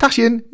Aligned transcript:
Tachchen, 0.00 0.44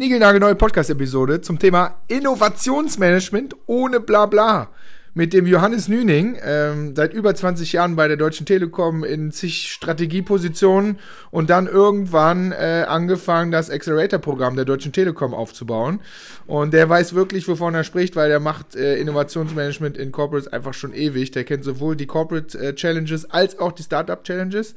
neue 0.41 0.55
Podcast-Episode 0.55 1.43
zum 1.43 1.58
Thema 1.58 2.00
Innovationsmanagement 2.08 3.55
ohne 3.67 4.01
Blabla 4.01 4.71
mit 5.17 5.33
dem 5.33 5.46
Johannes 5.46 5.87
Nüning, 5.87 6.37
ähm, 6.43 6.97
seit 6.97 7.15
über 7.15 7.33
20 7.35 7.72
Jahren 7.72 7.95
bei 7.95 8.09
der 8.09 8.17
Deutschen 8.17 8.47
Telekom 8.47 9.04
in 9.04 9.31
zig 9.31 9.71
Strategiepositionen 9.71 10.99
und 11.31 11.51
dann 11.51 11.69
irgendwann 11.69 12.51
äh, 12.51 12.85
angefangen, 12.88 13.53
das 13.53 13.71
Accelerator-Programm 13.71 14.56
der 14.56 14.65
Deutschen 14.65 14.92
Telekom 14.92 15.33
aufzubauen. 15.33 16.00
Und 16.48 16.74
der 16.74 16.88
weiß 16.88 17.14
wirklich, 17.14 17.46
wovon 17.46 17.77
er 17.77 17.84
spricht, 17.84 18.16
weil 18.16 18.29
der 18.29 18.40
macht 18.40 18.74
äh, 18.74 18.96
Innovationsmanagement 18.96 19.96
in 19.96 20.11
Corporates 20.11 20.52
einfach 20.52 20.74
schon 20.74 20.92
ewig. 20.92 21.30
Der 21.30 21.44
kennt 21.44 21.62
sowohl 21.62 21.94
die 21.94 22.06
Corporate 22.06 22.58
äh, 22.58 22.74
Challenges 22.74 23.30
als 23.30 23.60
auch 23.60 23.70
die 23.70 23.84
Startup 23.84 24.22
Challenges. 24.24 24.74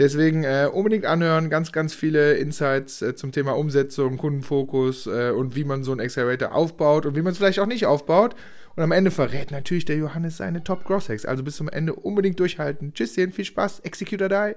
Deswegen 0.00 0.42
äh, 0.42 0.68
unbedingt 0.70 1.06
anhören, 1.06 1.48
ganz, 1.48 1.70
ganz 1.70 1.94
viele 1.94 2.34
Insights 2.34 3.02
äh, 3.02 3.14
zum 3.14 3.30
Thema 3.30 3.56
Umsetzung, 3.56 4.16
Kundenfokus 4.16 5.06
äh, 5.06 5.30
und 5.30 5.54
wie 5.54 5.64
man 5.64 5.84
so 5.84 5.92
einen 5.92 6.00
Accelerator 6.00 6.52
aufbaut 6.52 7.06
und 7.06 7.14
wie 7.14 7.22
man 7.22 7.32
es 7.32 7.38
vielleicht 7.38 7.60
auch 7.60 7.66
nicht 7.66 7.86
aufbaut. 7.86 8.34
Und 8.76 8.82
am 8.82 8.92
Ende 8.92 9.10
verrät 9.10 9.50
natürlich 9.50 9.86
der 9.86 9.96
Johannes 9.96 10.36
seine 10.36 10.62
Top 10.62 10.84
Gross 10.84 11.08
Hacks. 11.08 11.24
Also 11.24 11.42
bis 11.42 11.56
zum 11.56 11.70
Ende 11.70 11.94
unbedingt 11.94 12.38
durchhalten. 12.38 12.92
Tschüsschen, 12.92 13.32
viel 13.32 13.46
Spaß. 13.46 13.80
Executor 13.80 14.28
Die. 14.28 14.54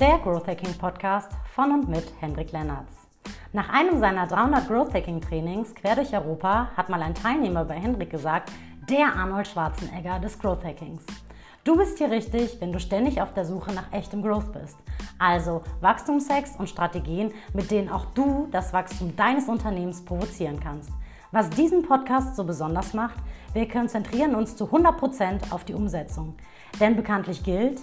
Der 0.00 0.18
Growth 0.18 0.48
Hacking 0.48 0.74
Podcast 0.74 1.30
von 1.54 1.70
und 1.70 1.88
mit 1.88 2.12
Hendrik 2.20 2.50
Lennartz. 2.50 2.90
Nach 3.52 3.68
einem 3.68 4.00
seiner 4.00 4.26
300 4.26 4.66
Growth 4.66 4.92
Hacking 4.92 5.20
Trainings 5.20 5.72
quer 5.72 5.94
durch 5.94 6.12
Europa 6.12 6.72
hat 6.76 6.88
mal 6.88 7.00
ein 7.00 7.14
Teilnehmer 7.14 7.64
bei 7.64 7.74
Hendrik 7.74 8.10
gesagt, 8.10 8.50
der 8.90 9.14
Arnold 9.14 9.46
Schwarzenegger 9.46 10.18
des 10.18 10.36
Growth 10.36 10.64
Hackings. 10.64 11.04
Du 11.66 11.76
bist 11.76 11.98
hier 11.98 12.10
richtig, 12.12 12.60
wenn 12.60 12.72
du 12.72 12.78
ständig 12.78 13.20
auf 13.20 13.34
der 13.34 13.44
Suche 13.44 13.72
nach 13.72 13.92
echtem 13.92 14.22
Growth 14.22 14.52
bist. 14.52 14.76
Also 15.18 15.64
Wachstumshacks 15.80 16.54
und 16.56 16.70
Strategien, 16.70 17.34
mit 17.54 17.72
denen 17.72 17.88
auch 17.88 18.04
du 18.14 18.46
das 18.52 18.72
Wachstum 18.72 19.16
deines 19.16 19.48
Unternehmens 19.48 20.04
provozieren 20.04 20.60
kannst. 20.60 20.90
Was 21.32 21.50
diesen 21.50 21.82
Podcast 21.82 22.36
so 22.36 22.44
besonders 22.44 22.94
macht, 22.94 23.16
wir 23.52 23.66
konzentrieren 23.66 24.36
uns 24.36 24.54
zu 24.54 24.66
100% 24.66 25.50
auf 25.50 25.64
die 25.64 25.74
Umsetzung. 25.74 26.36
Denn 26.78 26.94
bekanntlich 26.94 27.42
gilt, 27.42 27.80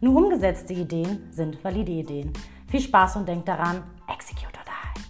nur 0.00 0.16
umgesetzte 0.16 0.72
Ideen 0.72 1.28
sind 1.30 1.62
valide 1.62 1.92
Ideen. 1.92 2.32
Viel 2.68 2.80
Spaß 2.80 3.16
und 3.16 3.28
denk 3.28 3.44
daran, 3.44 3.82
execute 4.08 4.56
or 4.56 4.64
die. 4.64 5.02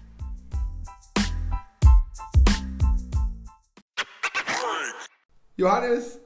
Johannes, 5.62 6.25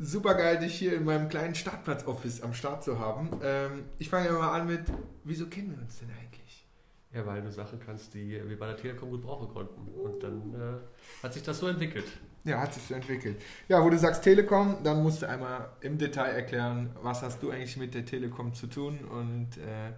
super 0.00 0.34
geil, 0.34 0.58
dich 0.58 0.74
hier 0.74 0.94
in 0.94 1.04
meinem 1.04 1.28
kleinen 1.28 1.54
Startplatz-Office 1.54 2.42
am 2.42 2.54
Start 2.54 2.82
zu 2.82 2.98
haben. 2.98 3.30
Ähm, 3.42 3.84
ich 3.98 4.08
fange 4.08 4.26
ja 4.26 4.32
mal 4.32 4.60
an 4.60 4.66
mit, 4.66 4.80
wieso 5.24 5.46
kennen 5.46 5.72
wir 5.76 5.82
uns 5.82 5.98
denn 5.98 6.10
eigentlich? 6.10 6.66
Ja, 7.12 7.26
weil 7.26 7.42
du 7.42 7.52
Sachen 7.52 7.78
kannst, 7.84 8.14
die 8.14 8.30
wir 8.30 8.58
bei 8.58 8.66
der 8.66 8.76
Telekom 8.76 9.10
gut 9.10 9.22
brauchen 9.22 9.48
konnten. 9.48 9.88
Und 10.00 10.22
dann 10.22 10.54
äh, 10.54 11.22
hat 11.22 11.34
sich 11.34 11.42
das 11.42 11.58
so 11.58 11.66
entwickelt. 11.66 12.06
Ja, 12.44 12.60
hat 12.60 12.72
sich 12.72 12.82
so 12.84 12.94
entwickelt. 12.94 13.40
Ja, 13.68 13.84
wo 13.84 13.90
du 13.90 13.98
sagst 13.98 14.22
Telekom, 14.24 14.78
dann 14.82 15.02
musst 15.02 15.22
du 15.22 15.28
einmal 15.28 15.70
im 15.80 15.98
Detail 15.98 16.30
erklären, 16.30 16.90
was 17.02 17.22
hast 17.22 17.42
du 17.42 17.50
eigentlich 17.50 17.76
mit 17.76 17.94
der 17.94 18.06
Telekom 18.06 18.54
zu 18.54 18.66
tun 18.66 19.04
und 19.04 19.58
äh, 19.58 19.92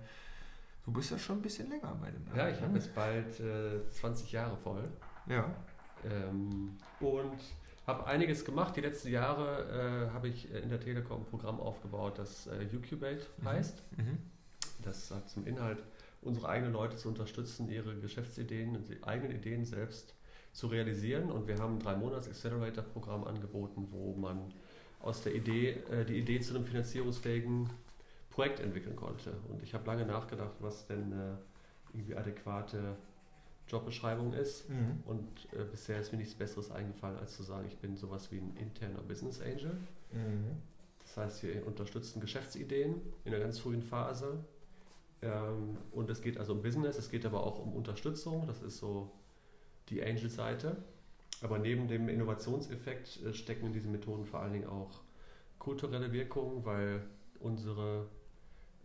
du 0.84 0.92
bist 0.92 1.12
ja 1.12 1.19
schon 1.19 1.39
ein 1.39 1.42
bisschen 1.42 1.69
länger 1.69 1.97
bei 2.00 2.11
dem. 2.11 2.27
Ja, 2.34 2.48
ich 2.48 2.61
habe 2.61 2.72
ne? 2.72 2.78
jetzt 2.78 2.92
bald 2.94 3.39
äh, 3.39 3.89
20 3.91 4.33
Jahre 4.33 4.56
voll. 4.56 4.89
Ja. 5.28 5.55
Ähm, 6.05 6.77
und 6.98 7.39
habe 7.86 8.06
einiges 8.06 8.44
gemacht. 8.44 8.77
Die 8.77 8.80
letzten 8.80 9.11
Jahre 9.11 10.08
äh, 10.08 10.14
habe 10.14 10.28
ich 10.28 10.52
in 10.52 10.69
der 10.69 10.80
Telekom 10.80 11.22
ein 11.22 11.27
Programm 11.27 11.61
aufgebaut, 11.61 12.19
das 12.19 12.47
äh, 12.47 12.66
UQBate 12.75 13.28
mhm. 13.38 13.44
heißt. 13.44 13.83
Mhm. 13.97 14.19
Das 14.83 15.11
hat 15.11 15.28
zum 15.28 15.47
Inhalt, 15.47 15.83
unsere 16.20 16.48
eigenen 16.48 16.72
Leute 16.72 16.97
zu 16.97 17.08
unterstützen, 17.08 17.69
ihre 17.70 17.94
Geschäftsideen 17.97 18.76
und 18.76 18.88
die 18.88 19.03
eigenen 19.03 19.37
Ideen 19.37 19.65
selbst 19.65 20.15
zu 20.53 20.69
realisieren. 20.69 21.31
Und 21.31 21.48
wir 21.48 21.59
haben 21.59 21.76
ein 21.76 21.81
drei 21.81 21.97
Monats 21.97 22.28
Accelerator 22.28 22.84
Programm 22.84 23.25
angeboten, 23.25 23.88
wo 23.91 24.14
man 24.14 24.53
aus 25.00 25.22
der 25.22 25.34
Idee 25.34 25.70
äh, 25.91 26.04
die 26.04 26.19
Idee 26.19 26.41
zu 26.41 26.54
einem 26.54 26.64
finanzierungsfähigen 26.64 27.69
Projekt 28.31 28.60
entwickeln 28.60 28.97
konnte. 28.97 29.32
Und 29.49 29.62
ich 29.62 29.75
habe 29.75 29.87
lange 29.87 30.06
nachgedacht, 30.06 30.54
was 30.60 30.87
denn 30.87 31.12
äh, 31.12 31.34
irgendwie 31.93 32.16
adäquate 32.16 32.97
Jobbeschreibung 33.69 34.33
ist. 34.33 34.69
Mhm. 34.69 35.03
Und 35.05 35.28
äh, 35.53 35.65
bisher 35.65 36.00
ist 36.00 36.12
mir 36.12 36.19
nichts 36.19 36.34
Besseres 36.34 36.71
eingefallen, 36.71 37.19
als 37.19 37.37
zu 37.37 37.43
sagen, 37.43 37.67
ich 37.67 37.78
bin 37.78 37.97
sowas 37.97 38.31
wie 38.31 38.39
ein 38.39 38.56
interner 38.56 39.03
Business 39.03 39.41
Angel. 39.41 39.77
Mhm. 40.12 40.56
Das 41.00 41.17
heißt, 41.17 41.43
wir 41.43 41.67
unterstützen 41.67 42.21
Geschäftsideen 42.21 43.00
in 43.25 43.34
einer 43.34 43.43
ganz 43.43 43.59
frühen 43.59 43.83
Phase. 43.83 44.45
Ähm, 45.21 45.77
und 45.93 46.11
es 46.11 46.21
geht 46.21 46.39
also 46.39 46.53
um 46.53 46.62
Business, 46.62 46.99
es 46.99 47.11
geht 47.11 47.27
aber 47.27 47.45
auch 47.47 47.59
um 47.59 47.75
Unterstützung. 47.75 48.47
Das 48.47 48.62
ist 48.62 48.78
so 48.78 49.11
die 49.89 50.03
Angel-Seite. 50.03 50.77
Aber 51.43 51.59
neben 51.59 51.89
dem 51.89 52.09
Innovationseffekt 52.09 53.23
äh, 53.23 53.34
stecken 53.34 53.67
in 53.67 53.73
diesen 53.73 53.93
Methoden 53.93 54.25
vor 54.25 54.41
allen 54.41 54.53
Dingen 54.53 54.69
auch 54.69 55.00
kulturelle 55.59 56.12
Wirkungen, 56.12 56.65
weil 56.65 57.03
unsere 57.41 58.09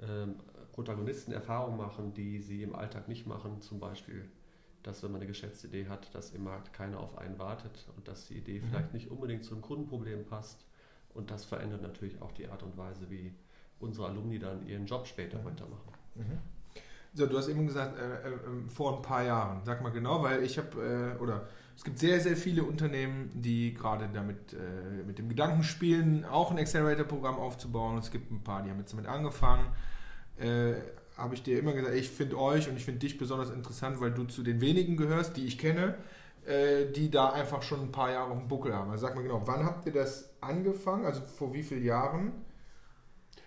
ähm, 0.02 0.36
Protagonisten 0.72 1.32
Erfahrungen 1.32 1.78
machen, 1.78 2.14
die 2.14 2.40
sie 2.40 2.64
im 2.64 2.76
Alltag 2.76 3.08
nicht 3.08 3.26
machen, 3.26 3.62
zum 3.62 3.80
Beispiel 3.80 4.30
dass 4.88 5.03
wenn 5.03 5.12
man 5.12 5.22
eine 5.22 5.28
Geschäftsidee 5.28 5.88
hat, 5.88 6.14
dass 6.16 6.31
im 6.31 6.46
Markt 6.46 6.72
keiner 6.74 7.00
auf 7.00 7.18
einen 7.18 7.38
wartet 7.38 7.86
und 7.96 8.08
dass 8.08 8.28
die 8.28 8.38
Idee 8.38 8.59
mhm. 8.59 8.70
vielleicht 8.70 8.94
nicht 8.94 9.12
unbedingt 9.12 9.44
zu 9.44 9.53
einem 9.53 9.62
Kundenproblem 9.62 10.25
passt. 10.25 10.66
Und 11.14 11.30
das 11.30 11.46
verändert 11.46 11.81
natürlich 11.81 12.22
auch 12.22 12.31
die 12.31 12.48
Art 12.48 12.64
und 12.64 12.78
Weise, 12.78 13.09
wie 13.09 13.34
unsere 13.80 14.08
Alumni 14.08 14.40
dann 14.40 14.66
ihren 14.66 14.86
Job 14.86 15.06
später 15.08 15.40
mhm. 15.40 15.46
weitermachen. 15.46 15.92
Mhm. 16.16 16.38
So, 17.14 17.26
du 17.26 17.38
hast 17.38 17.50
eben 17.50 17.66
gesagt, 17.66 17.97
äh, 17.97 18.30
äh, 18.30 18.68
vor 18.68 18.96
ein 18.96 19.02
paar 19.02 19.24
Jahren. 19.24 19.62
Sag 19.66 19.81
mal 19.81 19.90
genau, 19.90 20.24
weil 20.24 20.44
ich 20.44 20.58
habe, 20.58 21.16
äh, 21.18 21.22
oder 21.22 21.47
es 21.76 21.84
gibt 21.84 22.00
sehr, 22.00 22.20
sehr 22.20 22.38
viele 22.38 22.64
Unternehmen, 22.64 23.30
die 23.34 23.74
gerade 23.74 24.09
damit 24.14 24.53
äh, 24.53 25.03
mit 25.06 25.18
dem 25.18 25.28
Gedanken 25.28 25.64
spielen, 25.64 26.26
auch 26.26 26.52
ein 26.52 26.59
Accelerator-Programm 26.59 27.38
aufzubauen. 27.38 27.97
Es 27.97 28.12
gibt 28.12 28.31
ein 28.31 28.44
paar, 28.44 28.64
die 28.64 28.70
haben 28.70 28.80
jetzt 28.80 28.94
damit 28.94 29.08
angefangen. 29.08 29.68
Habe 31.17 31.33
ich 31.33 31.44
dir 31.44 31.57
immer 31.57 31.73
gesagt, 31.73 31.95
ich 31.95 32.09
finde 32.09 32.38
euch 32.38 32.69
und 32.69 32.78
ich 32.78 32.85
finde 32.85 33.00
dich 33.00 33.17
besonders 33.17 33.50
interessant, 33.50 34.00
weil 34.00 34.11
du 34.11 34.25
zu 34.25 34.44
den 34.44 34.61
wenigen 34.61 34.97
gehörst, 34.97 35.35
die 35.35 35.45
ich 35.45 35.57
kenne, 35.57 35.95
äh, 36.45 36.85
die 36.85 37.09
da 37.09 37.31
einfach 37.31 37.63
schon 37.63 37.81
ein 37.81 37.91
paar 37.91 38.11
Jahre 38.11 38.31
auf 38.31 38.38
dem 38.38 38.47
Buckel 38.47 38.73
haben. 38.73 38.91
Also 38.91 39.07
sag 39.07 39.16
mal 39.16 39.23
genau, 39.23 39.41
wann 39.45 39.66
habt 39.66 39.88
ihr 39.88 39.94
das 39.94 40.29
angefangen? 40.41 41.05
Also 41.05 41.22
vor 41.22 41.53
wie 41.53 41.63
vielen 41.63 41.83
Jahren? 41.83 42.31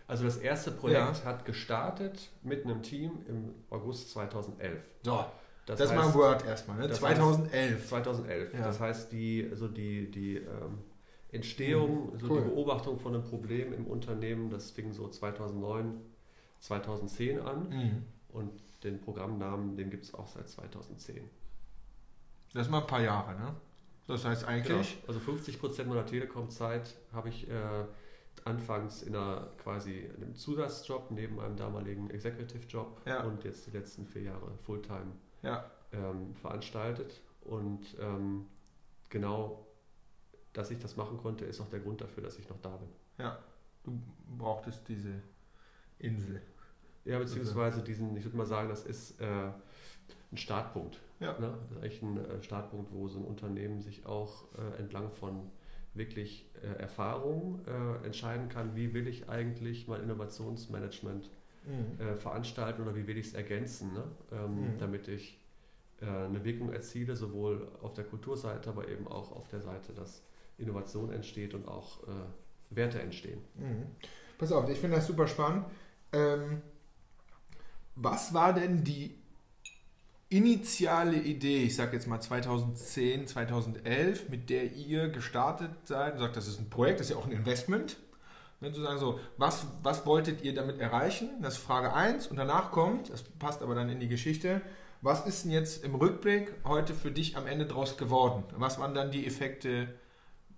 Also 0.08 0.25
das 0.25 0.38
erste 0.38 0.72
Projekt 0.72 1.19
ja. 1.19 1.25
hat 1.25 1.44
gestartet 1.44 2.31
mit 2.42 2.64
einem 2.64 2.82
Team 2.82 3.25
im 3.28 3.54
August 3.70 4.10
2011. 4.10 4.82
So, 5.04 5.25
das, 5.66 5.78
das 5.78 5.81
heißt, 5.81 5.91
ist 5.92 5.97
mal 5.97 6.08
ein 6.08 6.14
Word 6.14 6.47
erstmal, 6.47 6.78
ne? 6.78 6.91
2011. 6.91 7.75
Heißt, 7.75 7.88
2011. 7.88 8.54
Ja. 8.54 8.60
Das 8.64 8.81
heißt, 8.81 9.12
die, 9.12 9.47
also 9.48 9.69
die, 9.69 10.10
die 10.10 10.38
ähm, 10.38 10.78
Entstehung, 11.31 12.12
mhm. 12.12 12.19
so 12.19 12.26
die 12.34 12.41
Beobachtung 12.41 12.98
von 12.98 13.14
einem 13.14 13.22
Problem 13.22 13.72
im 13.72 13.87
Unternehmen, 13.87 14.50
das 14.50 14.72
fing 14.72 14.92
so 14.92 15.08
2009 15.08 16.00
2010 16.60 17.41
an 17.41 17.69
mhm. 17.69 18.06
und 18.28 18.53
den 18.84 19.00
Programmnamen, 19.00 19.76
den 19.76 19.91
gibt 19.91 20.04
es 20.04 20.15
auch 20.15 20.28
seit 20.28 20.48
2010. 20.48 21.28
Das 22.53 22.66
ist 22.66 22.71
mal 22.71 22.81
ein 22.81 22.87
paar 22.87 23.03
Jahre, 23.03 23.34
ne? 23.38 23.54
Das 24.06 24.25
heißt 24.25 24.44
eigentlich. 24.44 24.97
Genau. 24.97 25.09
Also 25.09 25.20
50 25.20 25.60
Prozent 25.60 25.88
meiner 25.88 26.04
Telekom-Zeit 26.04 26.97
habe 27.12 27.28
ich 27.28 27.49
äh, 27.49 27.84
anfangs 28.44 29.03
in 29.03 29.15
einer 29.15 29.49
quasi 29.62 29.99
in 30.00 30.22
einem 30.22 30.34
Zusatzjob 30.34 31.10
neben 31.10 31.37
meinem 31.37 31.56
damaligen 31.56 32.10
Executive-Job 32.10 33.03
ja. 33.06 33.22
und 33.22 33.44
jetzt 33.44 33.66
die 33.66 33.70
letzten 33.70 34.06
vier 34.06 34.22
Jahre 34.22 34.53
Fulltime 34.65 35.12
ja. 35.43 35.70
ähm, 35.93 36.34
veranstaltet. 36.34 37.20
Und 37.43 37.97
ähm, 38.00 38.47
genau, 39.09 39.66
dass 40.53 40.70
ich 40.70 40.78
das 40.78 40.97
machen 40.97 41.19
konnte, 41.19 41.44
ist 41.44 41.60
auch 41.60 41.69
der 41.69 41.81
Grund 41.81 42.00
dafür, 42.00 42.22
dass 42.22 42.38
ich 42.38 42.49
noch 42.49 42.60
da 42.60 42.76
bin. 42.76 42.88
Ja, 43.19 43.38
du 43.85 44.00
brauchtest 44.37 44.88
diese 44.88 45.23
Insel. 45.99 46.43
Ja, 47.11 47.19
beziehungsweise 47.19 47.83
diesen, 47.83 48.17
ich 48.17 48.25
würde 48.25 48.37
mal 48.37 48.47
sagen, 48.47 48.69
das 48.69 48.85
ist 48.85 49.21
äh, 49.21 49.25
ein 49.25 50.37
Startpunkt. 50.37 51.01
Ja. 51.19 51.39
Ne? 51.41 51.53
Das 51.69 51.71
ist 51.73 51.83
eigentlich 51.83 52.03
ein 52.03 52.25
äh, 52.25 52.43
Startpunkt, 52.43 52.93
wo 52.93 53.09
so 53.09 53.19
ein 53.19 53.25
Unternehmen 53.25 53.81
sich 53.81 54.07
auch 54.07 54.45
äh, 54.57 54.79
entlang 54.79 55.11
von 55.11 55.51
wirklich 55.93 56.49
äh, 56.62 56.81
Erfahrung 56.81 57.61
äh, 57.67 58.07
entscheiden 58.07 58.49
kann, 58.49 58.77
wie 58.77 58.95
will 58.95 59.09
ich 59.09 59.29
eigentlich 59.29 59.89
mein 59.89 60.03
Innovationsmanagement 60.05 61.29
mhm. 61.67 62.01
Äh, 62.01 62.15
veranstalten 62.15 62.83
oder 62.83 62.95
wie 62.95 63.09
will 63.09 63.19
ich 63.19 63.27
es 63.27 63.35
ergänzen, 63.35 63.93
ne? 63.93 64.05
ähm, 64.33 64.75
mhm. 64.75 64.79
damit 64.79 65.09
ich 65.09 65.37
eine 66.03 66.43
Wirkung 66.45 66.73
erziele, 66.73 67.15
sowohl 67.15 67.69
auf 67.83 67.93
der 67.93 68.05
Kulturseite, 68.05 68.71
aber 68.71 68.89
eben 68.89 69.07
auch 69.07 69.33
auf 69.33 69.49
der 69.49 69.61
Seite, 69.61 69.93
dass 69.93 70.23
Innovation 70.57 71.12
entsteht 71.12 71.53
und 71.53 71.69
auch 71.69 71.99
Werte 72.71 73.03
entstehen. 73.03 73.43
Mhm. 73.57 73.85
Pass 74.39 74.51
auf, 74.51 74.67
ich 74.71 74.79
finde 74.79 74.97
das 74.97 75.07
super 75.07 75.27
spannend. 75.27 75.67
Ähm, 76.15 76.62
was 78.02 78.35
war 78.35 78.52
denn 78.52 78.82
die 78.82 79.14
initiale 80.29 81.17
Idee, 81.17 81.64
ich 81.64 81.76
sage 81.76 81.97
jetzt 81.97 82.06
mal 82.06 82.20
2010, 82.20 83.26
2011, 83.26 84.29
mit 84.29 84.49
der 84.49 84.73
ihr 84.73 85.08
gestartet 85.08 85.70
seid 85.85 86.19
sagt, 86.19 86.37
das 86.37 86.47
ist 86.47 86.61
ein 86.61 86.70
Projekt, 86.70 87.00
das 87.00 87.08
ist 87.08 87.14
ja 87.14 87.20
auch 87.20 87.26
ein 87.26 87.32
Investment. 87.32 87.97
Ne, 88.61 88.73
zu 88.73 88.82
sagen 88.82 88.99
so, 88.99 89.19
was, 89.38 89.67
was 89.82 90.05
wolltet 90.06 90.43
ihr 90.43 90.55
damit 90.55 90.79
erreichen? 90.79 91.31
Das 91.41 91.55
ist 91.55 91.62
Frage 91.62 91.94
1 91.94 92.26
und 92.26 92.37
danach 92.37 92.70
kommt, 92.70 93.11
das 93.11 93.23
passt 93.23 93.62
aber 93.62 93.75
dann 93.75 93.88
in 93.88 94.00
die 94.00 94.08
Geschichte, 94.08 94.61
was 95.02 95.26
ist 95.26 95.44
denn 95.44 95.52
jetzt 95.52 95.82
im 95.82 95.94
Rückblick 95.94 96.52
heute 96.64 96.93
für 96.93 97.11
dich 97.11 97.37
am 97.37 97.47
Ende 97.47 97.67
draus 97.67 97.97
geworden? 97.97 98.44
Was 98.56 98.79
waren 98.79 98.94
dann 98.94 99.11
die 99.11 99.26
Effekte, 99.26 99.88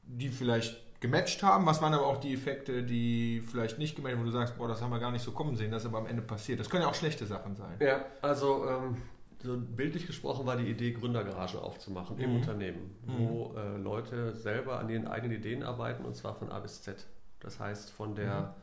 die 0.03 0.31
vielleicht 0.31 0.82
gematcht 1.03 1.43
haben? 1.43 1.67
Was 1.67 1.83
waren 1.83 1.93
aber 1.93 2.07
auch 2.07 2.17
die 2.19 2.33
Effekte, 2.33 2.83
die 2.83 3.43
vielleicht 3.47 3.79
nicht 3.79 3.97
gematcht 3.97 4.15
haben, 4.17 4.23
wo 4.23 4.27
du 4.27 4.33
sagst, 4.33 4.57
boah, 4.57 4.69
das 4.69 4.81
haben 4.81 4.91
wir 4.91 5.01
gar 5.01 5.11
nicht 5.13 5.23
so 5.23 5.33
kommen 5.33 5.57
sehen, 5.57 5.71
das 5.71 5.83
ist 5.83 5.89
aber 5.89 5.99
am 5.99 6.07
Ende 6.07 6.23
passiert? 6.23 6.59
Das 6.61 6.71
können 6.71 6.85
ja 6.85 6.89
auch 6.89 6.95
schlechte 6.95 7.27
Sachen 7.27 7.55
sein. 7.57 7.77
Ja, 7.81 8.07
also 8.23 8.67
ähm, 8.67 8.97
so 9.43 9.59
bildlich 9.59 10.07
gesprochen 10.07 10.47
war 10.47 10.57
die 10.57 10.71
Idee, 10.71 10.93
Gründergarage 10.93 11.61
aufzumachen 11.61 12.19
im 12.19 12.31
Mhm. 12.31 12.37
Unternehmen, 12.37 12.97
wo 13.05 13.55
äh, 13.57 13.77
Leute 13.77 14.35
selber 14.37 14.79
an 14.79 14.89
ihren 14.89 15.07
eigenen 15.09 15.37
Ideen 15.37 15.63
arbeiten 15.63 16.05
und 16.05 16.15
zwar 16.17 16.35
von 16.37 16.51
A 16.51 16.61
bis 16.61 16.83
Z. 16.83 17.07
Das 17.41 17.59
heißt, 17.59 17.91
von 17.91 18.15
der, 18.15 18.55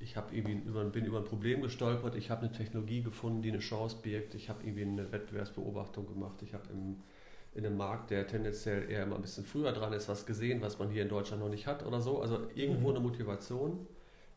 ich 0.00 0.16
habe 0.16 0.34
irgendwie 0.34 0.54
über, 0.66 0.82
bin 0.84 1.04
über 1.04 1.18
ein 1.18 1.24
Problem 1.26 1.60
gestolpert, 1.60 2.14
ich 2.14 2.30
habe 2.30 2.46
eine 2.46 2.52
Technologie 2.52 3.02
gefunden, 3.02 3.42
die 3.42 3.50
eine 3.50 3.58
Chance 3.58 3.98
birgt, 4.02 4.34
ich 4.34 4.48
habe 4.48 4.64
irgendwie 4.64 4.82
eine 4.84 5.12
Wettbewerbsbeobachtung 5.12 6.06
gemacht, 6.06 6.40
ich 6.40 6.54
habe 6.54 6.64
im 6.72 6.96
in 7.54 7.64
einem 7.64 7.76
Markt, 7.76 8.10
der 8.10 8.26
tendenziell 8.26 8.90
eher 8.90 9.04
immer 9.04 9.16
ein 9.16 9.22
bisschen 9.22 9.44
früher 9.44 9.72
dran 9.72 9.92
ist, 9.92 10.08
was 10.08 10.26
gesehen, 10.26 10.60
was 10.60 10.78
man 10.78 10.90
hier 10.90 11.02
in 11.02 11.08
Deutschland 11.08 11.42
noch 11.42 11.48
nicht 11.48 11.66
hat 11.66 11.86
oder 11.86 12.00
so. 12.00 12.20
Also 12.20 12.48
irgendwo 12.54 12.88
Mhm. 12.90 12.96
eine 12.96 13.00
Motivation 13.04 13.86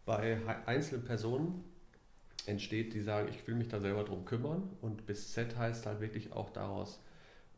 bei 0.06 0.38
einzelnen 0.66 1.04
Personen 1.04 1.64
entsteht, 2.46 2.94
die 2.94 3.02
sagen, 3.02 3.28
ich 3.30 3.46
will 3.48 3.56
mich 3.56 3.68
da 3.68 3.80
selber 3.80 4.04
drum 4.04 4.24
kümmern 4.26 4.70
und 4.82 5.06
bis 5.06 5.34
Z 5.34 5.58
heißt 5.58 5.86
halt 5.86 6.00
wirklich 6.00 6.32
auch 6.34 6.50
daraus 6.52 7.02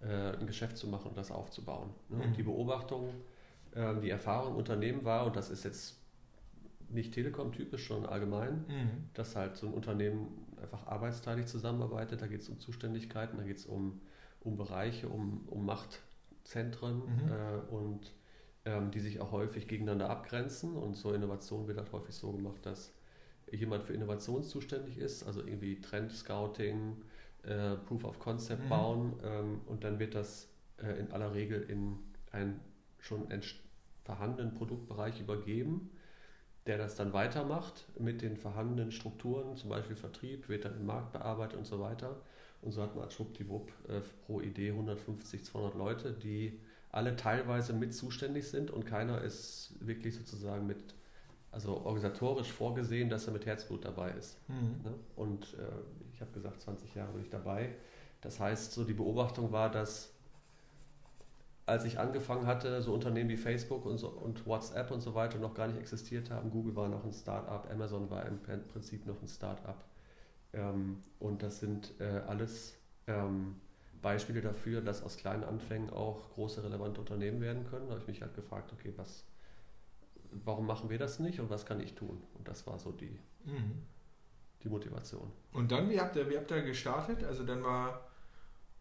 äh, 0.01 0.37
ein 0.37 0.47
Geschäft 0.47 0.77
zu 0.77 0.87
machen 0.87 1.09
und 1.09 1.17
das 1.17 1.31
aufzubauen. 1.31 1.89
Ne? 2.09 2.17
Mhm. 2.17 2.21
Und 2.23 2.37
die 2.37 2.43
Beobachtung, 2.43 3.09
ähm, 3.75 4.01
die 4.01 4.09
Erfahrung 4.09 4.53
im 4.53 4.57
Unternehmen 4.57 5.03
war, 5.05 5.25
und 5.27 5.35
das 5.35 5.49
ist 5.51 5.63
jetzt 5.65 5.97
nicht 6.89 7.13
Telekom-typisch, 7.13 7.87
sondern 7.87 8.11
allgemein, 8.11 8.65
Mhm. 8.67 9.09
dass 9.13 9.35
halt 9.35 9.57
so 9.57 9.67
ein 9.67 9.73
Unternehmen 9.73 10.47
einfach 10.61 10.87
arbeitsteilig 10.87 11.45
zusammenarbeitet. 11.45 12.21
Da 12.21 12.27
geht 12.27 12.41
es 12.41 12.49
um 12.49 12.59
Zuständigkeiten, 12.59 13.37
da 13.37 13.43
geht 13.43 13.57
es 13.57 13.65
um, 13.65 14.01
um 14.41 14.57
Bereiche, 14.57 15.09
um, 15.09 15.43
um 15.47 15.65
Machtzentren 15.65 17.01
Mhm. 17.01 17.31
äh, 17.31 17.73
und 17.73 18.11
ähm, 18.65 18.91
die 18.91 18.99
sich 18.99 19.19
auch 19.19 19.31
häufig 19.31 19.67
gegeneinander 19.67 20.09
abgrenzen. 20.09 20.75
Und 20.75 20.95
so 20.95 21.13
Innovation 21.13 21.67
wird 21.67 21.77
halt 21.77 21.91
häufig 21.91 22.15
so 22.15 22.31
gemacht, 22.31 22.65
dass 22.65 22.93
jemand 23.51 23.83
für 23.83 23.93
Innovation 23.93 24.43
zuständig 24.43 24.97
ist, 24.97 25.23
also 25.25 25.41
irgendwie 25.41 25.81
Trend-Scouting, 25.81 26.97
äh, 27.43 27.75
Proof 27.75 28.03
of 28.03 28.19
Concept 28.19 28.63
Mhm. 28.63 28.69
bauen 28.69 29.13
ähm, 29.23 29.61
und 29.65 29.83
dann 29.83 29.99
wird 29.99 30.15
das 30.15 30.49
äh, 30.77 30.99
in 30.99 31.11
aller 31.11 31.33
Regel 31.33 31.61
in 31.63 31.97
einen 32.31 32.59
schon 32.99 33.27
vorhandenen 34.03 34.53
Produktbereich 34.53 35.19
übergeben 35.21 35.91
der 36.67 36.77
das 36.77 36.95
dann 36.95 37.13
weitermacht 37.13 37.87
mit 37.99 38.21
den 38.21 38.37
vorhandenen 38.37 38.91
Strukturen, 38.91 39.55
zum 39.57 39.69
Beispiel 39.69 39.95
Vertrieb, 39.95 40.49
wird 40.49 40.65
dann 40.65 40.75
im 40.77 40.85
Markt 40.85 41.13
bearbeitet 41.13 41.57
und 41.57 41.65
so 41.65 41.79
weiter. 41.79 42.21
Und 42.61 42.71
so 42.71 42.81
hat 42.81 42.95
man 42.95 43.09
schwuppdiwupp 43.09 43.71
äh, 43.87 44.01
pro 44.25 44.41
Idee 44.41 44.71
150, 44.71 45.45
200 45.45 45.75
Leute, 45.75 46.11
die 46.11 46.59
alle 46.91 47.15
teilweise 47.15 47.73
mit 47.73 47.93
zuständig 47.93 48.49
sind 48.49 48.71
und 48.71 48.85
keiner 48.85 49.21
ist 49.21 49.73
wirklich 49.79 50.15
sozusagen 50.15 50.65
mit, 50.65 50.95
also 51.51 51.77
organisatorisch 51.85 52.51
vorgesehen, 52.51 53.09
dass 53.09 53.27
er 53.27 53.33
mit 53.33 53.45
Herzblut 53.45 53.85
dabei 53.85 54.11
ist. 54.11 54.37
Mhm. 54.47 54.83
Ne? 54.83 54.93
Und 55.15 55.53
äh, 55.53 56.11
ich 56.13 56.21
habe 56.21 56.31
gesagt, 56.31 56.61
20 56.61 56.95
Jahre 56.95 57.11
bin 57.13 57.21
ich 57.21 57.29
dabei. 57.29 57.75
Das 58.21 58.39
heißt, 58.39 58.73
so 58.73 58.83
die 58.83 58.93
Beobachtung 58.93 59.51
war, 59.51 59.71
dass 59.71 60.11
als 61.69 61.85
ich 61.85 61.99
angefangen 61.99 62.47
hatte, 62.47 62.81
so 62.81 62.93
Unternehmen 62.93 63.29
wie 63.29 63.37
Facebook 63.37 63.85
und, 63.85 63.99
so, 63.99 64.09
und 64.09 64.45
WhatsApp 64.47 64.89
und 64.89 65.01
so 65.01 65.13
weiter 65.13 65.37
noch 65.37 65.53
gar 65.53 65.67
nicht 65.67 65.79
existiert 65.79 66.31
haben. 66.31 66.49
Google 66.49 66.75
war 66.75 66.89
noch 66.89 67.05
ein 67.05 67.13
Start-up, 67.13 67.69
Amazon 67.71 68.09
war 68.09 68.25
im 68.25 68.39
Prinzip 68.39 69.05
noch 69.05 69.21
ein 69.21 69.27
Start-up. 69.27 69.85
Ähm, 70.53 71.03
und 71.19 71.43
das 71.43 71.59
sind 71.59 71.93
äh, 71.99 72.21
alles 72.27 72.75
ähm, 73.07 73.55
Beispiele 74.01 74.41
dafür, 74.41 74.81
dass 74.81 75.03
aus 75.03 75.17
kleinen 75.17 75.43
Anfängen 75.43 75.89
auch 75.89 76.29
große 76.35 76.63
relevante 76.63 76.99
Unternehmen 77.01 77.41
werden 77.41 77.65
können. 77.69 77.87
Da 77.87 77.91
habe 77.93 78.01
ich 78.01 78.07
mich 78.07 78.21
halt 78.21 78.33
gefragt, 78.33 78.71
okay, 78.73 78.93
was, 78.95 79.25
warum 80.45 80.65
machen 80.65 80.89
wir 80.89 80.97
das 80.97 81.19
nicht 81.19 81.39
und 81.39 81.49
was 81.49 81.65
kann 81.65 81.79
ich 81.79 81.93
tun? 81.95 82.21
Und 82.37 82.47
das 82.47 82.65
war 82.67 82.79
so 82.79 82.91
die, 82.91 83.19
Mhm. 83.45 83.83
die 84.63 84.69
Motivation. 84.69 85.31
Und 85.53 85.71
dann, 85.71 85.89
wie 85.89 85.99
habt 85.99 86.15
ihr, 86.15 86.29
wie 86.29 86.37
habt 86.37 86.49
ihr 86.51 86.61
gestartet? 86.61 87.23
Also 87.23 87.43
dann 87.43 87.63
war, 87.63 88.01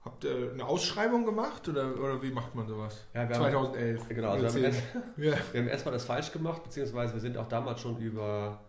habt 0.05 0.25
ihr 0.25 0.53
eine 0.53 0.64
Ausschreibung 0.64 1.25
gemacht 1.25 1.69
oder, 1.69 1.94
oder 1.99 2.23
wie 2.23 2.31
macht 2.31 2.55
man 2.55 2.67
sowas? 2.67 3.05
Ja, 3.14 3.29
wir 3.29 3.37
haben- 3.37 3.43
2011. 3.53 4.09
Genau, 4.09 4.31
also 4.31 4.43
wir 4.43 4.49
haben, 4.50 4.59
Oder 4.59 4.67
erst, 4.69 4.93
10. 4.93 5.03
ja. 5.25 5.37
wir 5.53 5.61
haben 5.61 5.69
erstmal 5.69 5.93
das 5.94 6.05
falsch 6.05 6.32
gemacht, 6.32 6.62
beziehungsweise 6.64 7.12
wir 7.14 7.21
sind 7.21 7.37
auch 7.37 7.49
damals 7.49 7.81
schon 7.81 7.99
über 7.99 8.61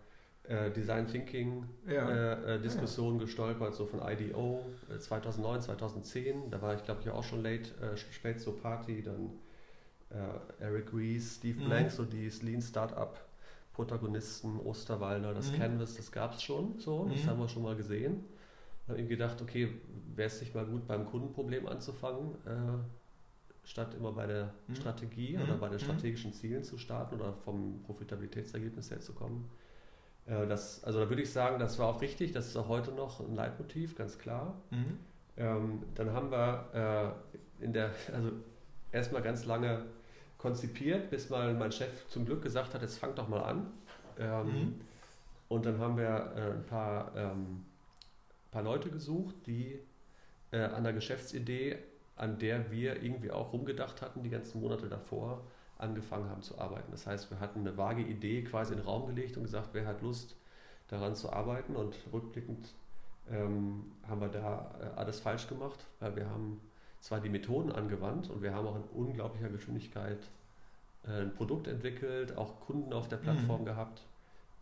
äh, 0.50 0.70
Design 0.70 1.06
Thinking 1.06 1.64
Ja. 1.86 2.08
äh, 2.10 2.56
äh, 2.56 2.60
Diskussionen 2.60 3.18
gestolpert, 3.18 3.74
so 3.74 3.86
von 3.86 4.00
IDO 4.02 4.64
äh, 4.94 4.98
2009, 4.98 5.62
2010. 5.62 6.50
Da 6.50 6.60
war 6.60 6.74
ich, 6.74 6.84
glaube 6.84 7.00
ich, 7.02 7.10
auch 7.10 7.24
schon 7.24 7.42
late, 7.42 7.70
äh, 7.80 7.96
spät 7.96 8.40
zur 8.40 8.60
Party. 8.60 9.02
Dann 9.02 9.30
Eric 10.58 10.92
Ries, 10.92 11.36
Steve 11.36 11.60
Mhm. 11.60 11.64
Blank, 11.66 11.90
so 11.92 12.04
die 12.04 12.28
Lean 12.42 12.60
Startup 12.60 13.16
Protagonisten, 13.72 14.58
Osterwalder, 14.58 15.32
das 15.34 15.52
Mhm. 15.52 15.56
Canvas, 15.58 15.94
das 15.96 16.10
gab 16.10 16.34
es 16.34 16.42
schon 16.42 16.80
so, 16.80 17.08
das 17.08 17.22
Mhm. 17.24 17.26
haben 17.28 17.38
wir 17.38 17.48
schon 17.48 17.62
mal 17.62 17.76
gesehen. 17.76 18.24
Habe 18.88 18.98
ihm 19.00 19.08
gedacht, 19.08 19.40
okay, 19.40 19.68
wäre 20.16 20.26
es 20.26 20.40
nicht 20.40 20.52
mal 20.52 20.66
gut, 20.66 20.86
beim 20.88 21.06
Kundenproblem 21.06 21.68
anzufangen, 21.68 22.34
äh, 22.44 23.66
statt 23.66 23.94
immer 23.94 24.10
bei 24.12 24.26
der 24.26 24.52
Mhm. 24.66 24.74
Strategie 24.74 25.36
Mhm. 25.36 25.42
oder 25.44 25.56
bei 25.58 25.68
den 25.68 25.76
Mhm. 25.78 25.84
strategischen 25.84 26.32
Zielen 26.32 26.64
zu 26.64 26.76
starten 26.76 27.14
oder 27.14 27.32
vom 27.32 27.82
Profitabilitätsergebnis 27.84 28.90
her 28.90 29.00
zu 29.00 29.12
kommen. 29.12 29.48
Äh, 30.30 30.46
das, 30.46 30.84
also 30.84 31.00
da 31.00 31.08
würde 31.08 31.22
ich 31.22 31.32
sagen, 31.32 31.58
das 31.58 31.78
war 31.78 31.88
auch 31.88 32.00
richtig, 32.00 32.32
das 32.32 32.46
ist 32.48 32.56
auch 32.56 32.68
heute 32.68 32.92
noch 32.92 33.20
ein 33.20 33.34
Leitmotiv, 33.34 33.96
ganz 33.96 34.18
klar. 34.18 34.54
Mhm. 34.70 34.98
Ähm, 35.36 35.82
dann 35.94 36.12
haben 36.12 36.30
wir 36.30 37.16
äh, 37.60 37.64
in 37.64 37.72
der, 37.72 37.90
also 38.12 38.30
erstmal 38.92 39.22
ganz 39.22 39.44
lange 39.44 39.84
konzipiert, 40.38 41.10
bis 41.10 41.28
mal 41.30 41.52
mein 41.54 41.72
Chef 41.72 42.08
zum 42.08 42.24
Glück 42.24 42.42
gesagt 42.42 42.74
hat, 42.74 42.82
jetzt 42.82 42.98
fang 42.98 43.14
doch 43.14 43.28
mal 43.28 43.42
an. 43.42 43.66
Ähm, 44.18 44.46
Mhm. 44.46 44.80
Und 45.48 45.66
dann 45.66 45.80
haben 45.80 45.96
wir 45.96 46.32
äh, 46.36 46.52
ein 46.52 46.64
paar, 46.66 47.12
ähm, 47.16 47.64
paar 48.52 48.62
Leute 48.62 48.88
gesucht, 48.90 49.34
die 49.46 49.80
äh, 50.52 50.60
an 50.60 50.84
der 50.84 50.92
Geschäftsidee, 50.92 51.78
an 52.16 52.38
der 52.38 52.70
wir 52.70 53.02
irgendwie 53.02 53.32
auch 53.32 53.52
rumgedacht 53.52 54.00
hatten, 54.00 54.22
die 54.22 54.30
ganzen 54.30 54.60
Monate 54.60 54.88
davor, 54.88 55.44
angefangen 55.80 56.28
haben 56.28 56.42
zu 56.42 56.58
arbeiten. 56.58 56.90
Das 56.90 57.06
heißt, 57.06 57.30
wir 57.30 57.40
hatten 57.40 57.60
eine 57.60 57.76
vage 57.76 58.02
Idee 58.02 58.42
quasi 58.42 58.72
in 58.72 58.78
den 58.80 58.86
Raum 58.86 59.06
gelegt 59.06 59.36
und 59.36 59.44
gesagt, 59.44 59.70
wer 59.72 59.86
hat 59.86 60.02
Lust, 60.02 60.36
daran 60.88 61.14
zu 61.14 61.32
arbeiten. 61.32 61.76
Und 61.76 61.94
rückblickend 62.12 62.74
ähm, 63.30 63.92
haben 64.08 64.20
wir 64.20 64.28
da 64.28 64.74
äh, 64.80 64.98
alles 64.98 65.20
falsch 65.20 65.48
gemacht, 65.48 65.86
weil 66.00 66.16
wir 66.16 66.28
haben 66.28 66.60
zwar 67.00 67.20
die 67.20 67.28
Methoden 67.28 67.72
angewandt 67.72 68.28
und 68.28 68.42
wir 68.42 68.52
haben 68.54 68.66
auch 68.66 68.76
in 68.76 68.82
unglaublicher 68.82 69.48
Geschwindigkeit 69.48 70.18
äh, 71.06 71.22
ein 71.22 71.32
Produkt 71.34 71.66
entwickelt, 71.68 72.36
auch 72.36 72.60
Kunden 72.60 72.92
auf 72.92 73.08
der 73.08 73.16
Plattform 73.16 73.62
Mhm. 73.62 73.66
gehabt. 73.66 74.02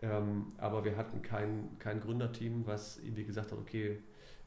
Ähm, 0.00 0.52
aber 0.58 0.84
wir 0.84 0.96
hatten 0.96 1.22
kein, 1.22 1.76
kein 1.80 2.00
Gründerteam, 2.00 2.66
was 2.66 2.98
irgendwie 2.98 3.24
gesagt 3.24 3.50
hat, 3.50 3.58
okay, 3.58 3.98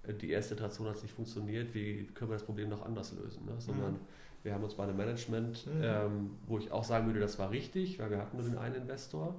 äh, 0.04 0.13
die 0.13 0.30
erste 0.30 0.54
Iteration 0.54 0.88
hat 0.88 1.01
nicht 1.01 1.13
funktioniert, 1.13 1.74
wie 1.74 2.08
können 2.13 2.32
wir 2.32 2.36
das 2.36 2.46
Problem 2.46 2.70
noch 2.70 2.86
anders 2.86 3.12
lösen? 3.13 3.46
Ne? 3.46 3.60
Sondern 3.60 4.00
wir 4.44 4.54
haben 4.54 4.64
uns 4.64 4.76
bei 4.76 4.84
einem 4.84 4.98
Management, 4.98 5.68
Mhm. 5.68 5.82
ähm, 5.84 6.32
wo 6.48 6.58
ich 6.58 6.72
auch 6.72 6.84
sagen 6.84 7.08
würde, 7.08 7.20
das 7.20 7.38
war 7.40 7.52
richtig, 7.52 8.00
weil 8.00 8.10
wir 8.10 8.18
hatten 8.18 8.38
nur 8.38 8.46
den 8.46 8.58
einen 8.58 8.76
Investor 8.76 9.36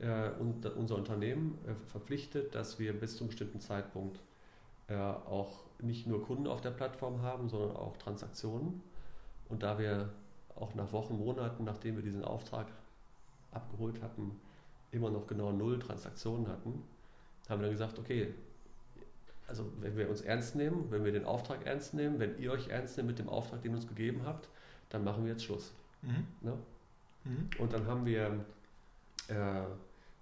äh, 0.00 0.30
und 0.38 0.64
unser 0.66 0.96
Unternehmen 0.96 1.58
äh, 1.66 1.74
verpflichtet, 1.90 2.54
dass 2.54 2.78
wir 2.78 2.92
bis 2.98 3.16
zu 3.16 3.24
einem 3.24 3.28
bestimmten 3.28 3.60
Zeitpunkt 3.60 4.18
äh, 4.88 4.96
auch 4.96 5.64
nicht 5.80 6.06
nur 6.06 6.22
Kunden 6.24 6.46
auf 6.46 6.60
der 6.60 6.70
Plattform 6.70 7.22
haben, 7.22 7.48
sondern 7.48 7.76
auch 7.76 7.96
Transaktionen. 7.96 8.82
Und 9.48 9.62
da 9.62 9.78
wir 9.78 10.10
auch 10.56 10.74
nach 10.74 10.92
Wochen, 10.92 11.18
Monaten, 11.18 11.64
nachdem 11.64 11.96
wir 11.96 12.02
diesen 12.02 12.24
Auftrag 12.24 12.66
abgeholt 13.52 14.02
hatten, 14.02 14.40
immer 14.92 15.10
noch 15.10 15.26
genau 15.26 15.52
null 15.52 15.78
Transaktionen 15.78 16.48
hatten, 16.48 16.82
haben 17.48 17.60
wir 17.60 17.66
dann 17.66 17.72
gesagt, 17.72 17.98
okay, 17.98 18.32
also 19.46 19.70
wenn 19.80 19.96
wir 19.96 20.08
uns 20.08 20.22
ernst 20.22 20.56
nehmen, 20.56 20.90
wenn 20.90 21.04
wir 21.04 21.12
den 21.12 21.24
Auftrag 21.24 21.66
ernst 21.66 21.94
nehmen, 21.94 22.18
wenn 22.18 22.38
ihr 22.38 22.52
euch 22.52 22.68
ernst 22.68 22.96
nehmt 22.96 23.08
mit 23.08 23.18
dem 23.18 23.28
Auftrag, 23.28 23.62
den 23.62 23.72
ihr 23.72 23.76
uns 23.76 23.86
gegeben 23.86 24.22
habt, 24.24 24.48
dann 24.88 25.04
machen 25.04 25.24
wir 25.24 25.32
jetzt 25.32 25.44
Schluss. 25.44 25.72
Mhm. 26.02 26.26
Ne? 26.40 26.58
Mhm. 27.24 27.50
Und 27.58 27.72
dann 27.72 27.86
haben 27.86 28.06
wir 28.06 28.44
äh, 29.28 29.64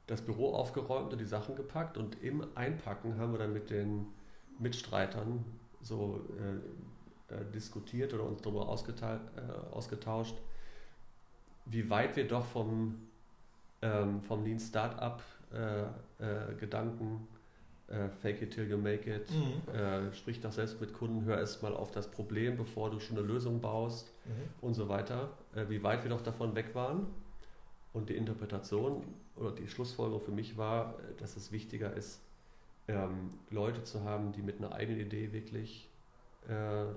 das 0.07 0.23
Büro 0.23 0.55
aufgeräumt 0.55 1.13
und 1.13 1.19
die 1.21 1.27
Sachen 1.27 1.55
gepackt 1.55 1.97
und 1.97 2.23
im 2.23 2.45
Einpacken 2.55 3.19
haben 3.19 3.33
wir 3.33 3.39
dann 3.39 3.53
mit 3.53 3.71
den 3.71 4.07
Mitstreitern 4.59 5.45
so 5.83 6.21
äh, 6.39 7.35
äh, 7.35 7.45
diskutiert 7.53 8.13
oder 8.15 8.25
uns 8.25 8.43
darüber 8.43 8.63
äh, 8.63 9.75
ausgetauscht, 9.75 10.37
wie 11.65 11.89
weit 11.89 12.17
wir 12.17 12.27
doch 12.27 12.45
vom, 12.45 12.99
ähm, 13.81 14.21
vom 14.23 14.45
Lean 14.45 14.59
Startup 14.59 15.23
äh, 15.53 15.83
äh, 15.83 16.55
Gedanken 16.59 17.27
äh, 17.93 18.09
Fake 18.23 18.43
it 18.43 18.53
till 18.55 18.69
you 18.69 18.77
make 18.79 19.09
it, 19.09 19.31
Mhm. 19.31 19.75
äh, 19.75 20.13
sprich 20.15 20.41
doch 20.41 20.53
selbst 20.53 20.81
mit 20.81 20.93
Kunden, 20.95 21.25
hör 21.25 21.39
erst 21.39 21.63
mal 21.63 21.75
auf 21.75 21.91
das 21.93 22.11
Problem, 22.11 22.57
bevor 22.57 22.91
du 22.91 22.99
schon 22.99 23.17
eine 23.19 23.27
Lösung 23.27 23.61
baust 23.61 24.13
Mhm. 24.25 24.31
und 24.67 24.75
so 24.75 24.89
weiter, 24.89 25.31
äh, 25.55 25.67
wie 25.69 25.83
weit 25.83 26.03
wir 26.03 26.11
doch 26.11 26.23
davon 26.23 26.55
weg 26.55 26.75
waren. 26.75 27.07
Und 27.93 28.09
die 28.09 28.17
Interpretation 28.17 29.03
oder 29.37 29.51
die 29.53 29.69
Schlussfolgerung 29.69 30.21
für 30.23 30.31
mich 30.31 30.57
war, 30.57 30.95
dass 31.19 31.37
es 31.37 31.53
wichtiger 31.53 31.95
ist, 31.95 32.21
ähm, 32.89 33.29
Leute 33.51 33.83
zu 33.85 34.03
haben, 34.03 34.33
die 34.33 34.43
mit 34.43 34.59
einer 34.59 34.73
eigenen 34.75 35.01
Idee 35.01 35.33
wirklich 35.33 35.89
äh, 36.49 36.83
äh, 36.85 36.89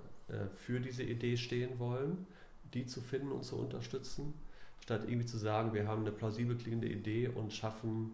für 0.56 0.80
diese 0.80 1.04
Idee 1.04 1.38
stehen 1.38 1.78
wollen, 1.80 2.26
die 2.74 2.86
zu 2.86 3.02
finden 3.02 3.32
und 3.32 3.44
zu 3.44 3.58
unterstützen, 3.58 4.34
statt 4.80 5.04
irgendwie 5.06 5.26
zu 5.28 5.38
sagen, 5.38 5.74
wir 5.74 5.88
haben 5.88 6.02
eine 6.02 6.12
plausibel 6.12 6.56
klingende 6.58 6.88
Idee 6.88 7.28
und 7.28 7.54
schaffen 7.54 8.12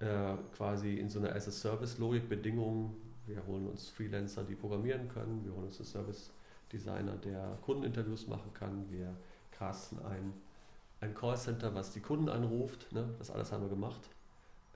äh, 0.00 0.36
quasi 0.56 0.94
in 0.94 1.08
so 1.08 1.18
einer 1.18 1.34
As-a-Service-Logik 1.34 2.28
Bedingungen. 2.28 2.94
Wir 3.26 3.44
holen 3.46 3.66
uns 3.66 3.88
Freelancer, 3.88 4.44
die 4.44 4.54
programmieren 4.54 5.08
können, 5.08 5.44
wir 5.44 5.52
holen 5.52 5.66
uns 5.66 5.78
einen 5.78 5.86
Service-Designer, 5.86 7.16
der 7.16 7.58
Kundeninterviews 7.62 8.26
machen 8.26 8.52
kann, 8.54 8.90
wir 8.90 9.14
casten 9.50 9.98
ein, 10.04 10.32
ein 11.00 11.14
Callcenter, 11.14 11.74
was 11.74 11.92
die 11.92 12.00
Kunden 12.00 12.28
anruft. 12.28 12.90
Ne? 12.92 13.14
Das 13.18 13.30
alles 13.30 13.52
haben 13.52 13.62
wir 13.62 13.68
gemacht. 13.68 14.00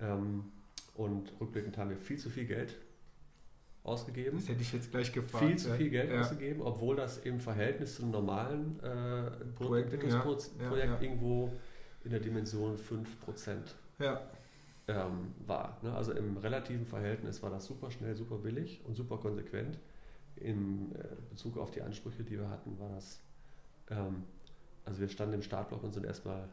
Ähm, 0.00 0.52
und 0.94 1.32
rückblickend 1.40 1.78
haben 1.78 1.90
wir 1.90 1.96
viel 1.96 2.18
zu 2.18 2.28
viel 2.28 2.44
Geld 2.44 2.76
ausgegeben. 3.84 4.38
Das 4.38 4.48
hätte 4.48 4.62
ich 4.62 4.72
jetzt 4.72 4.90
gleich 4.90 5.12
gefragt. 5.12 5.44
Viel 5.44 5.56
zu 5.56 5.70
viel 5.74 5.90
Geld 5.90 6.10
ja. 6.10 6.20
ausgegeben, 6.20 6.60
obwohl 6.62 6.96
das 6.96 7.18
im 7.18 7.40
Verhältnis 7.40 7.96
zum 7.96 8.10
normalen 8.10 8.78
äh, 8.80 9.30
Produktentwicklungsprojekt 9.56 10.60
ja, 10.60 10.84
ja, 10.84 11.00
irgendwo 11.00 11.50
in 12.04 12.10
der 12.10 12.20
Dimension 12.20 12.76
5% 12.76 13.04
ähm, 14.88 15.34
war. 15.46 15.78
Ne? 15.82 15.94
Also 15.94 16.12
im 16.12 16.36
relativen 16.36 16.86
Verhältnis 16.86 17.42
war 17.42 17.50
das 17.50 17.66
super 17.66 17.90
schnell, 17.90 18.16
super 18.16 18.38
billig 18.38 18.80
und 18.84 18.94
super 18.94 19.18
konsequent. 19.18 19.78
Im 20.36 20.92
äh, 20.94 21.04
Bezug 21.30 21.58
auf 21.58 21.70
die 21.70 21.82
Ansprüche, 21.82 22.24
die 22.24 22.38
wir 22.38 22.48
hatten, 22.48 22.78
war 22.78 22.88
das, 22.90 23.20
ähm, 23.90 24.24
also 24.84 25.00
wir 25.00 25.08
standen 25.08 25.34
im 25.34 25.42
Startblock 25.42 25.82
und 25.82 25.92
sind 25.92 26.04
erstmal 26.04 26.48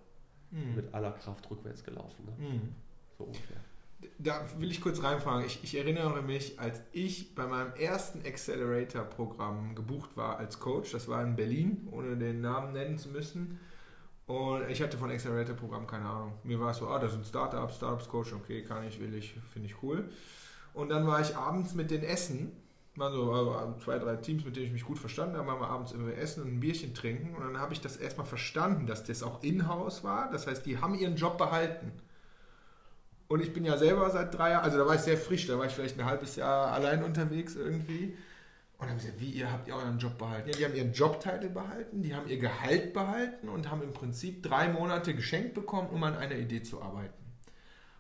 mhm. 0.51 0.75
mit 0.75 0.93
aller 0.93 1.11
Kraft 1.13 1.49
rückwärts 1.49 1.83
gelaufen. 1.83 2.25
Ne? 2.25 2.49
Mhm. 2.49 2.75
So 3.17 3.23
ungefähr 3.25 3.57
da 4.17 4.45
will 4.57 4.71
ich 4.71 4.81
kurz 4.81 5.03
reinfragen. 5.03 5.45
Ich, 5.45 5.63
ich, 5.63 5.75
erinnere 5.75 6.21
mich, 6.21 6.59
als 6.59 6.81
ich 6.91 7.35
bei 7.35 7.45
meinem 7.45 7.73
ersten 7.73 8.25
Accelerator-Programm 8.25 9.75
gebucht 9.75 10.15
war 10.15 10.37
als 10.37 10.59
Coach, 10.59 10.91
das 10.91 11.07
war 11.07 11.23
in 11.23 11.35
Berlin, 11.35 11.87
ohne 11.91 12.17
den 12.17 12.41
Namen 12.41 12.73
nennen 12.73 12.97
zu 12.97 13.09
müssen. 13.09 13.59
Und 14.29 14.69
ich 14.69 14.79
hatte 14.79 14.95
von 14.95 15.09
Accelerator-Programm 15.09 15.87
keine 15.87 16.05
Ahnung. 16.05 16.33
Mir 16.43 16.59
war 16.59 16.69
es 16.69 16.77
so, 16.77 16.87
ah, 16.87 16.99
das 16.99 17.13
sind 17.13 17.25
Startups, 17.25 17.77
Startups-Coach, 17.77 18.33
okay, 18.33 18.61
kann 18.61 18.87
ich, 18.87 18.99
will 18.99 19.15
ich, 19.15 19.33
finde 19.51 19.67
ich 19.67 19.81
cool. 19.81 20.07
Und 20.75 20.89
dann 20.89 21.07
war 21.07 21.19
ich 21.19 21.35
abends 21.35 21.73
mit 21.73 21.89
den 21.89 22.03
Essen, 22.03 22.51
waren 22.95 23.11
so 23.11 23.33
also 23.33 23.75
zwei, 23.83 23.97
drei 23.97 24.17
Teams, 24.17 24.45
mit 24.45 24.55
denen 24.55 24.67
ich 24.67 24.71
mich 24.71 24.85
gut 24.85 24.99
verstanden 24.99 25.35
habe, 25.35 25.47
waren 25.47 25.59
wir 25.59 25.67
abends 25.67 25.93
immer 25.93 26.15
essen 26.15 26.43
und 26.43 26.49
ein 26.49 26.59
Bierchen 26.59 26.93
trinken. 26.93 27.35
Und 27.35 27.41
dann 27.41 27.59
habe 27.59 27.73
ich 27.73 27.81
das 27.81 27.97
erstmal 27.97 28.27
verstanden, 28.27 28.85
dass 28.85 29.03
das 29.03 29.23
auch 29.23 29.41
in-house 29.41 30.03
war. 30.03 30.31
Das 30.31 30.45
heißt, 30.45 30.63
die 30.63 30.77
haben 30.77 30.93
ihren 30.93 31.15
Job 31.15 31.39
behalten. 31.39 31.91
Und 33.29 33.41
ich 33.41 33.51
bin 33.51 33.65
ja 33.65 33.77
selber 33.77 34.11
seit 34.11 34.37
drei 34.37 34.51
Jahren, 34.51 34.63
also 34.63 34.77
da 34.77 34.85
war 34.85 34.93
ich 34.93 35.01
sehr 35.01 35.17
frisch, 35.17 35.47
da 35.47 35.57
war 35.57 35.65
ich 35.65 35.73
vielleicht 35.73 35.99
ein 35.99 36.05
halbes 36.05 36.35
Jahr 36.35 36.71
allein 36.71 37.03
unterwegs 37.03 37.55
irgendwie. 37.55 38.15
Und 38.79 38.85
dann 38.85 38.91
haben 38.91 38.99
sie 38.99 39.07
gesagt, 39.07 39.21
wie, 39.21 39.31
ihr 39.31 39.51
habt 39.51 39.67
ihr 39.67 39.75
euren 39.75 39.99
Job 39.99 40.17
behalten? 40.17 40.49
Ja, 40.49 40.57
die 40.57 40.65
haben 40.65 40.75
ihren 40.75 40.93
Jobtitel 40.93 41.49
behalten, 41.49 42.01
die 42.01 42.15
haben 42.15 42.29
ihr 42.29 42.39
Gehalt 42.39 42.93
behalten 42.93 43.49
und 43.49 43.69
haben 43.69 43.83
im 43.83 43.91
Prinzip 43.91 44.41
drei 44.41 44.69
Monate 44.69 45.13
geschenkt 45.13 45.53
bekommen, 45.53 45.89
um 45.89 46.01
an 46.03 46.15
einer 46.15 46.35
Idee 46.37 46.63
zu 46.63 46.81
arbeiten. 46.81 47.13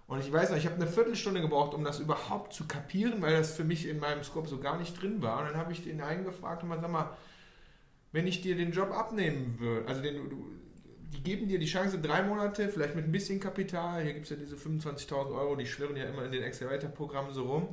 Und 0.07 0.21
ich 0.21 0.31
weiß 0.31 0.49
noch, 0.49 0.57
ich 0.57 0.65
habe 0.65 0.77
eine 0.77 0.87
Viertelstunde 0.87 1.41
gebraucht, 1.41 1.73
um 1.73 1.83
das 1.83 1.99
überhaupt 1.99 2.53
zu 2.53 2.65
kapieren, 2.65 3.21
weil 3.21 3.35
das 3.35 3.51
für 3.51 3.65
mich 3.65 3.87
in 3.87 3.99
meinem 3.99 4.23
Scope 4.23 4.47
so 4.47 4.57
gar 4.57 4.79
nicht 4.79 4.99
drin 4.99 5.21
war. 5.21 5.39
Und 5.41 5.49
dann 5.49 5.57
habe 5.57 5.73
ich 5.73 5.83
den 5.83 6.01
einen 6.01 6.23
gefragt 6.23 6.63
und 6.63 6.69
mal, 6.69 6.79
sag 6.79 6.89
mal, 6.89 7.15
wenn 8.11 8.25
ich 8.25 8.41
dir 8.41 8.55
den 8.55 8.71
Job 8.71 8.91
abnehmen 8.91 9.59
würde, 9.59 9.87
also 9.87 10.01
den, 10.01 10.31
die 11.13 11.21
geben 11.21 11.47
dir 11.47 11.59
die 11.59 11.65
Chance, 11.65 11.99
drei 11.99 12.23
Monate, 12.23 12.69
vielleicht 12.69 12.95
mit 12.95 13.05
ein 13.05 13.11
bisschen 13.11 13.39
Kapital, 13.39 14.01
hier 14.01 14.13
gibt 14.13 14.25
es 14.25 14.31
ja 14.31 14.37
diese 14.37 14.55
25.000 14.55 15.35
Euro, 15.35 15.55
die 15.55 15.67
schwirren 15.67 15.97
ja 15.97 16.05
immer 16.05 16.25
in 16.25 16.31
den 16.31 16.43
Accelerator-Programmen 16.43 17.33
so 17.33 17.43
rum, 17.43 17.69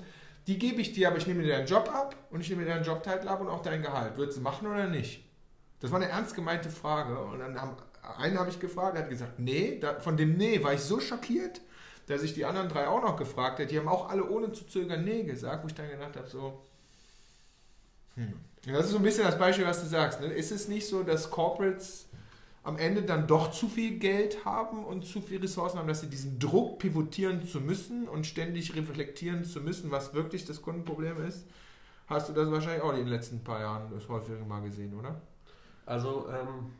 die 0.46 0.58
gebe 0.58 0.80
ich 0.80 0.92
dir, 0.92 1.08
aber 1.08 1.16
ich 1.16 1.26
nehme 1.26 1.42
dir 1.42 1.56
deinen 1.56 1.66
Job 1.66 1.90
ab 1.92 2.14
und 2.30 2.40
ich 2.40 2.50
nehme 2.50 2.64
dir 2.64 2.70
deinen 2.70 2.84
Jobtitel 2.84 3.28
ab 3.28 3.40
und 3.40 3.48
auch 3.48 3.62
dein 3.62 3.82
Gehalt. 3.82 4.16
Würdest 4.16 4.38
du 4.38 4.42
machen 4.42 4.66
oder 4.66 4.86
nicht? 4.86 5.24
Das 5.80 5.90
war 5.90 6.00
eine 6.00 6.08
ernst 6.08 6.34
gemeinte 6.34 6.70
Frage 6.70 7.18
und 7.18 7.40
dann 7.40 7.60
haben, 7.60 7.76
einen 8.18 8.38
habe 8.38 8.50
ich 8.50 8.60
gefragt, 8.60 8.96
der 8.96 9.04
hat 9.04 9.10
gesagt, 9.10 9.38
nee, 9.38 9.78
da, 9.80 10.00
von 10.00 10.16
dem 10.16 10.36
Nee 10.36 10.62
war 10.62 10.72
ich 10.72 10.80
so 10.80 11.00
schockiert, 11.00 11.60
dass 12.06 12.22
ich 12.22 12.34
die 12.34 12.44
anderen 12.44 12.68
drei 12.68 12.86
auch 12.86 13.02
noch 13.02 13.16
gefragt 13.16 13.58
hätte. 13.58 13.72
Die 13.72 13.78
haben 13.78 13.88
auch 13.88 14.08
alle 14.08 14.28
ohne 14.28 14.52
zu 14.52 14.66
zögern 14.66 15.04
Nee 15.04 15.24
gesagt, 15.24 15.64
wo 15.64 15.68
ich 15.68 15.74
dann 15.74 15.90
gedacht 15.90 16.16
habe, 16.16 16.28
so, 16.28 16.62
hm. 18.14 18.34
Das 18.66 18.86
ist 18.86 18.92
so 18.92 18.96
ein 18.96 19.02
bisschen 19.02 19.24
das 19.24 19.38
Beispiel, 19.38 19.64
was 19.64 19.80
du 19.80 19.86
sagst. 19.86 20.20
Ne? 20.20 20.26
Ist 20.26 20.50
es 20.50 20.66
nicht 20.66 20.88
so, 20.88 21.04
dass 21.04 21.30
Corporates 21.30 22.05
am 22.66 22.78
Ende 22.78 23.02
dann 23.02 23.28
doch 23.28 23.52
zu 23.52 23.68
viel 23.68 24.00
Geld 24.00 24.44
haben 24.44 24.84
und 24.84 25.06
zu 25.06 25.20
viel 25.20 25.40
Ressourcen 25.40 25.78
haben, 25.78 25.86
dass 25.86 26.00
sie 26.00 26.10
diesen 26.10 26.40
Druck 26.40 26.80
pivotieren 26.80 27.46
zu 27.46 27.60
müssen 27.60 28.08
und 28.08 28.26
ständig 28.26 28.74
reflektieren 28.74 29.44
zu 29.44 29.60
müssen, 29.60 29.92
was 29.92 30.14
wirklich 30.14 30.44
das 30.46 30.62
Kundenproblem 30.62 31.24
ist. 31.24 31.46
Hast 32.08 32.28
du 32.28 32.32
das 32.32 32.50
wahrscheinlich 32.50 32.82
auch 32.82 32.90
in 32.90 32.96
den 32.96 33.06
letzten 33.06 33.44
paar 33.44 33.60
Jahren 33.60 33.88
das 33.92 34.08
häufiger 34.08 34.44
mal 34.44 34.62
gesehen, 34.62 34.98
oder? 34.98 35.20
Also 35.86 36.28
ähm, 36.28 36.72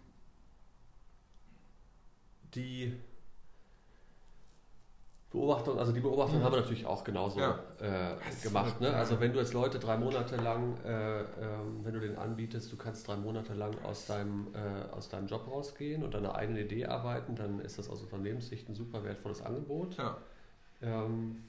die 2.56 2.92
Beobachtung, 5.30 5.78
also 5.78 5.92
die 5.92 6.00
Beobachtung 6.00 6.38
mhm. 6.38 6.44
haben 6.44 6.52
wir 6.52 6.60
natürlich 6.60 6.86
auch 6.86 7.02
genauso 7.02 7.40
ja. 7.40 7.58
äh, 7.80 8.14
gemacht. 8.42 8.80
Ne? 8.80 8.94
Also 8.94 9.20
wenn 9.20 9.32
du 9.32 9.40
jetzt 9.40 9.52
Leute 9.52 9.78
drei 9.78 9.96
Monate 9.96 10.36
lang, 10.36 10.76
äh, 10.84 11.20
äh, 11.20 11.24
wenn 11.82 11.92
du 11.92 12.00
den 12.00 12.16
anbietest, 12.16 12.72
du 12.72 12.76
kannst 12.76 13.06
drei 13.08 13.16
Monate 13.16 13.52
lang 13.54 13.76
aus 13.82 14.06
deinem, 14.06 14.48
äh, 14.54 14.94
aus 14.94 15.08
deinem 15.08 15.26
Job 15.26 15.48
rausgehen 15.50 16.04
und 16.04 16.14
deine 16.14 16.34
eigene 16.34 16.60
Idee 16.60 16.86
arbeiten, 16.86 17.34
dann 17.34 17.60
ist 17.60 17.78
das 17.78 17.90
aus 17.90 18.02
Unternehmenssicht 18.02 18.68
ein 18.68 18.74
super 18.74 19.02
wertvolles 19.04 19.42
Angebot. 19.42 19.96
Ja. 19.96 20.16
Ähm, 20.80 21.42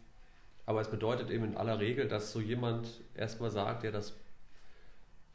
aber 0.66 0.82
es 0.82 0.90
bedeutet 0.90 1.30
eben 1.30 1.46
in 1.46 1.56
aller 1.56 1.80
Regel, 1.80 2.08
dass 2.08 2.32
so 2.32 2.42
jemand 2.42 2.88
erstmal 3.16 3.52
sagt, 3.52 3.84
ja, 3.84 3.92
dass 3.92 4.16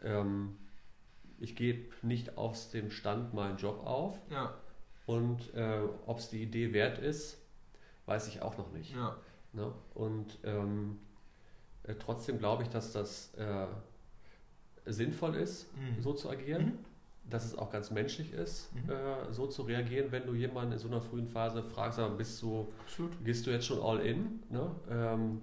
ähm, 0.02 0.56
ich 1.38 1.56
gebe 1.56 1.92
nicht 2.02 2.36
aus 2.36 2.70
dem 2.70 2.90
Stand 2.90 3.34
meinen 3.34 3.56
Job 3.56 3.86
auf. 3.86 4.18
Ja. 4.30 4.54
Und 5.06 5.54
äh, 5.54 5.80
ob 6.06 6.18
es 6.18 6.28
die 6.28 6.42
Idee 6.42 6.72
wert 6.72 6.98
ist, 6.98 7.41
weiß 8.06 8.28
ich 8.28 8.42
auch 8.42 8.56
noch 8.58 8.72
nicht. 8.72 8.94
Ja. 8.94 9.16
Ne? 9.52 9.72
Und 9.94 10.38
ähm, 10.44 10.98
äh, 11.84 11.94
trotzdem 11.94 12.38
glaube 12.38 12.62
ich, 12.62 12.68
dass 12.68 12.92
das 12.92 13.34
äh, 13.34 13.66
sinnvoll 14.86 15.36
ist, 15.36 15.66
mhm. 15.76 16.02
so 16.02 16.12
zu 16.12 16.30
agieren. 16.30 16.64
Mhm. 16.64 16.78
Dass 17.30 17.44
es 17.44 17.56
auch 17.56 17.70
ganz 17.70 17.92
menschlich 17.92 18.32
ist, 18.32 18.74
mhm. 18.74 18.90
äh, 18.90 19.32
so 19.32 19.46
zu 19.46 19.62
reagieren, 19.62 20.10
wenn 20.10 20.26
du 20.26 20.34
jemanden 20.34 20.72
in 20.72 20.78
so 20.80 20.88
einer 20.88 21.00
frühen 21.00 21.28
Phase 21.28 21.62
fragst, 21.62 22.00
aber 22.00 22.16
bist 22.16 22.42
du, 22.42 22.66
Absolut. 22.84 23.12
gehst 23.24 23.46
du 23.46 23.52
jetzt 23.52 23.64
schon 23.64 23.80
all 23.80 24.00
in? 24.00 24.42
Ne? 24.50 24.68
Ähm, 24.90 25.40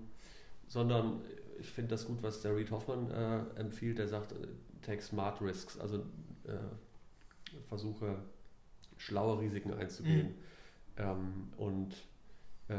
sondern 0.67 1.21
ich 1.57 1.69
finde 1.69 1.91
das 1.91 2.05
gut, 2.05 2.21
was 2.21 2.41
der 2.41 2.53
Reed 2.55 2.69
Hoffman 2.71 3.09
äh, 3.11 3.59
empfiehlt, 3.59 3.97
der 3.97 4.09
sagt, 4.09 4.33
äh, 4.33 4.47
take 4.81 5.01
smart 5.01 5.41
risks, 5.41 5.79
also 5.79 5.99
äh, 6.47 6.57
versuche 7.69 8.17
schlaue 8.97 9.39
Risiken 9.39 9.73
einzugehen. 9.73 10.27
Mhm. 10.27 10.33
Ähm, 10.97 11.53
und 11.57 11.95
äh, 12.69 12.73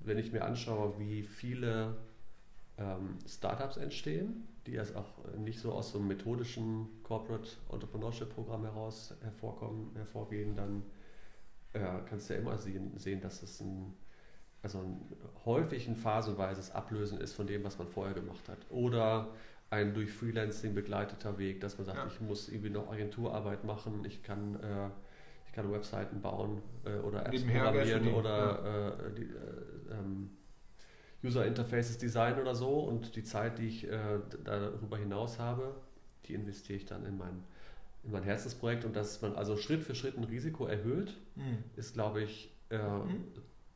wenn 0.00 0.18
ich 0.18 0.32
mir 0.32 0.44
anschaue, 0.44 0.98
wie 0.98 1.22
viele 1.22 1.96
ähm, 2.78 3.18
Startups 3.26 3.76
entstehen, 3.76 4.48
die 4.66 4.74
erst 4.74 4.96
auch 4.96 5.24
nicht 5.38 5.60
so 5.60 5.72
aus 5.72 5.92
so 5.92 5.98
einem 5.98 6.08
methodischen 6.08 6.88
Corporate 7.02 7.48
Entrepreneurship 7.70 8.34
Programm 8.34 8.64
heraus 8.64 9.14
hervorkommen, 9.22 9.90
hervorgehen, 9.94 10.56
dann 10.56 10.82
äh, 11.72 11.80
kannst 12.08 12.28
du 12.28 12.34
ja 12.34 12.40
immer 12.40 12.58
sehen, 12.58 12.98
sehen 12.98 13.20
dass 13.20 13.42
es 13.42 13.60
ein, 13.60 13.94
also 14.62 14.78
ein, 14.78 15.00
häufig 15.44 15.88
ein 15.88 15.96
phasenweises 15.96 16.72
Ablösen 16.72 17.20
ist 17.20 17.34
von 17.34 17.46
dem, 17.46 17.64
was 17.64 17.78
man 17.78 17.88
vorher 17.88 18.14
gemacht 18.14 18.48
hat. 18.48 18.58
Oder 18.70 19.28
ein 19.70 19.94
durch 19.94 20.12
Freelancing 20.12 20.74
begleiteter 20.74 21.38
Weg, 21.38 21.60
dass 21.60 21.78
man 21.78 21.86
sagt, 21.86 21.98
ja. 21.98 22.06
ich 22.06 22.20
muss 22.20 22.48
irgendwie 22.48 22.70
noch 22.70 22.90
Agenturarbeit 22.90 23.64
machen, 23.64 24.04
ich 24.04 24.22
kann 24.22 24.56
äh, 24.56 24.90
ich 25.50 25.56
kann 25.56 25.72
Webseiten 25.72 26.20
bauen 26.20 26.62
äh, 26.84 26.98
oder 27.00 27.26
Apps 27.26 27.40
Nebenher 27.40 27.64
programmieren 27.64 28.14
oder 28.14 28.62
ja. 28.64 28.88
äh, 28.88 29.14
die, 29.16 29.22
äh, 29.22 29.98
ähm, 29.98 30.30
User 31.24 31.44
Interfaces 31.44 31.98
designen 31.98 32.40
oder 32.40 32.54
so 32.54 32.78
und 32.78 33.16
die 33.16 33.24
Zeit, 33.24 33.58
die 33.58 33.66
ich 33.66 33.90
äh, 33.90 34.20
darüber 34.44 34.96
hinaus 34.96 35.40
habe, 35.40 35.74
die 36.26 36.34
investiere 36.34 36.78
ich 36.78 36.86
dann 36.86 37.04
in 37.04 37.18
mein, 37.18 37.42
in 38.04 38.12
mein 38.12 38.22
Herzensprojekt 38.22 38.84
und 38.84 38.94
dass 38.94 39.20
man 39.22 39.34
also 39.34 39.56
Schritt 39.56 39.82
für 39.82 39.96
Schritt 39.96 40.16
ein 40.16 40.24
Risiko 40.24 40.66
erhöht, 40.66 41.16
mhm. 41.34 41.64
ist 41.74 41.94
glaube 41.94 42.22
ich 42.22 42.54
äh, 42.70 42.78
mhm. 42.78 43.24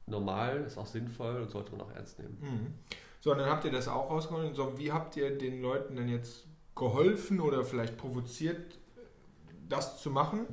normal, 0.07 0.63
ist 0.65 0.79
auch 0.79 0.87
sinnvoll 0.87 1.43
und 1.43 1.51
sollte 1.51 1.73
man 1.73 1.81
auch 1.81 1.91
ernst 1.91 2.21
nehmen. 2.21 2.39
Mhm. 2.41 2.75
So, 3.21 3.33
und 3.33 3.39
dann 3.39 3.51
habt 3.51 3.65
ihr 3.65 3.73
das 3.73 3.89
auch 3.89 4.11
rausgeholt. 4.11 4.55
So, 4.55 4.79
wie 4.79 4.93
habt 4.93 5.17
ihr 5.17 5.37
den 5.37 5.61
Leuten 5.61 5.97
denn 5.97 6.09
jetzt 6.09 6.47
geholfen 6.77 7.41
oder 7.41 7.65
vielleicht 7.65 7.97
provoziert, 7.97 8.79
das 9.69 10.01
zu 10.01 10.11
machen? 10.11 10.47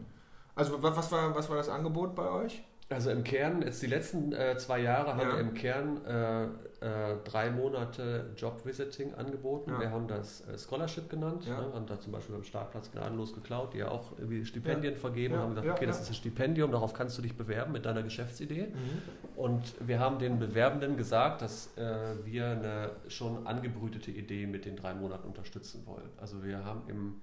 Also 0.56 0.82
was 0.82 1.12
war, 1.12 1.36
was 1.36 1.50
war 1.50 1.58
das 1.58 1.70
Angebot 1.70 2.16
bei 2.16 2.30
euch? 2.30 2.64
Also 2.92 3.10
im 3.10 3.24
Kern, 3.24 3.62
jetzt 3.62 3.82
die 3.82 3.88
letzten 3.88 4.34
äh, 4.34 4.58
zwei 4.58 4.80
Jahre 4.80 5.16
haben 5.16 5.32
wir 5.32 5.40
im 5.40 5.54
Kern 5.54 6.06
äh, 6.06 6.44
äh, 6.44 7.18
drei 7.24 7.50
Monate 7.50 8.32
Job-Visiting 8.36 9.14
angeboten. 9.14 9.72
Ja. 9.72 9.80
Wir 9.80 9.92
haben 9.92 10.08
das 10.08 10.42
äh, 10.42 10.58
Scholarship 10.58 11.10
genannt, 11.10 11.46
ja. 11.46 11.62
ne, 11.62 11.74
haben 11.74 11.86
da 11.86 12.00
zum 12.00 12.12
Beispiel 12.12 12.36
beim 12.36 12.44
Startplatz 12.44 12.92
gnadenlos 12.92 13.34
geklaut, 13.34 13.74
die 13.74 13.78
ja 13.78 13.90
auch 13.90 14.18
irgendwie 14.18 14.44
Stipendien 14.46 14.96
vergeben 14.96 15.38
haben 15.38 15.56
gesagt, 15.56 15.70
okay, 15.70 15.86
das 15.86 16.02
ist 16.02 16.10
ein 16.10 16.16
Stipendium, 16.16 16.72
darauf 16.72 16.94
kannst 16.94 17.18
du 17.18 17.22
dich 17.22 17.38
bewerben 17.38 17.72
mit 17.72 17.86
deiner 17.86 18.04
Geschäftsidee. 18.04 18.68
Mhm. 18.68 19.38
Und 19.38 19.76
wir 19.80 20.00
haben 20.00 20.20
den 20.20 20.40
Bewerbenden 20.40 20.98
gesagt, 20.98 21.42
dass 21.42 21.76
äh, 21.78 22.16
wir 22.26 22.48
eine 22.48 22.92
schon 23.08 23.48
angebrütete 23.48 24.12
Idee 24.12 24.48
mit 24.48 24.66
den 24.66 24.76
drei 24.76 24.94
Monaten 24.94 25.28
unterstützen 25.28 25.86
wollen. 25.86 26.10
Also 26.18 26.44
wir 26.44 26.66
haben 26.66 26.82
im, 26.88 27.22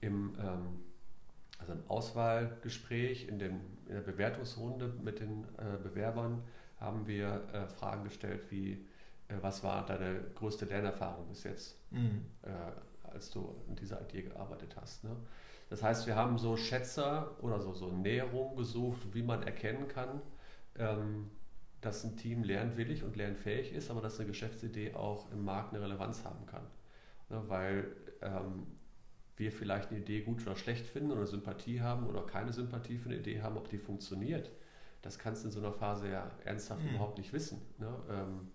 im 0.00 0.34
ähm, 0.38 0.93
also 1.58 1.72
ein 1.72 1.82
Auswahlgespräch 1.88 3.28
in, 3.28 3.38
den, 3.38 3.60
in 3.86 3.94
der 3.94 4.00
Bewertungsrunde 4.00 4.92
mit 5.02 5.20
den 5.20 5.44
äh, 5.58 5.76
Bewerbern 5.82 6.42
haben 6.78 7.06
wir 7.06 7.42
äh, 7.52 7.66
Fragen 7.66 8.04
gestellt 8.04 8.42
wie, 8.50 8.72
äh, 9.28 9.34
was 9.40 9.62
war 9.62 9.86
deine 9.86 10.20
größte 10.34 10.64
Lernerfahrung 10.66 11.28
bis 11.28 11.44
jetzt, 11.44 11.78
mhm. 11.90 12.26
Äh, 12.42 13.10
als 13.10 13.30
du 13.30 13.54
in 13.68 13.76
dieser 13.76 14.00
Idee 14.02 14.22
gearbeitet 14.22 14.74
hast. 14.76 15.04
Ne? 15.04 15.16
Das 15.70 15.82
heißt, 15.82 16.06
wir 16.06 16.16
haben 16.16 16.38
so 16.38 16.56
Schätzer 16.56 17.36
oder 17.42 17.60
so, 17.60 17.72
so 17.72 17.90
Näherungen 17.90 18.56
gesucht, 18.56 19.00
wie 19.12 19.22
man 19.22 19.42
erkennen 19.42 19.88
kann, 19.88 20.20
ähm, 20.76 21.30
dass 21.80 22.04
ein 22.04 22.16
Team 22.16 22.42
lernwillig 22.42 23.04
und 23.04 23.16
lernfähig 23.16 23.72
ist, 23.72 23.90
aber 23.90 24.00
dass 24.00 24.18
eine 24.18 24.26
Geschäftsidee 24.26 24.94
auch 24.94 25.30
im 25.32 25.44
Markt 25.44 25.74
eine 25.74 25.82
Relevanz 25.82 26.24
haben 26.24 26.46
kann. 26.46 26.64
Ne? 27.28 27.42
Weil 27.46 27.96
ähm, 28.22 28.66
wir 29.36 29.50
vielleicht 29.52 29.90
eine 29.90 30.00
Idee 30.00 30.20
gut 30.22 30.42
oder 30.42 30.56
schlecht 30.56 30.86
finden 30.86 31.10
oder 31.10 31.26
Sympathie 31.26 31.80
haben 31.80 32.06
oder 32.06 32.22
keine 32.22 32.52
Sympathie 32.52 32.98
für 32.98 33.08
eine 33.08 33.18
Idee 33.18 33.42
haben, 33.42 33.56
ob 33.56 33.68
die 33.68 33.78
funktioniert, 33.78 34.50
das 35.02 35.18
kannst 35.18 35.42
du 35.42 35.48
in 35.48 35.52
so 35.52 35.60
einer 35.60 35.72
Phase 35.72 36.08
ja 36.08 36.30
ernsthaft 36.44 36.82
mhm. 36.82 36.90
überhaupt 36.90 37.18
nicht 37.18 37.32
wissen. 37.32 37.60
Ne? 37.78 37.94
Ähm, 38.08 38.48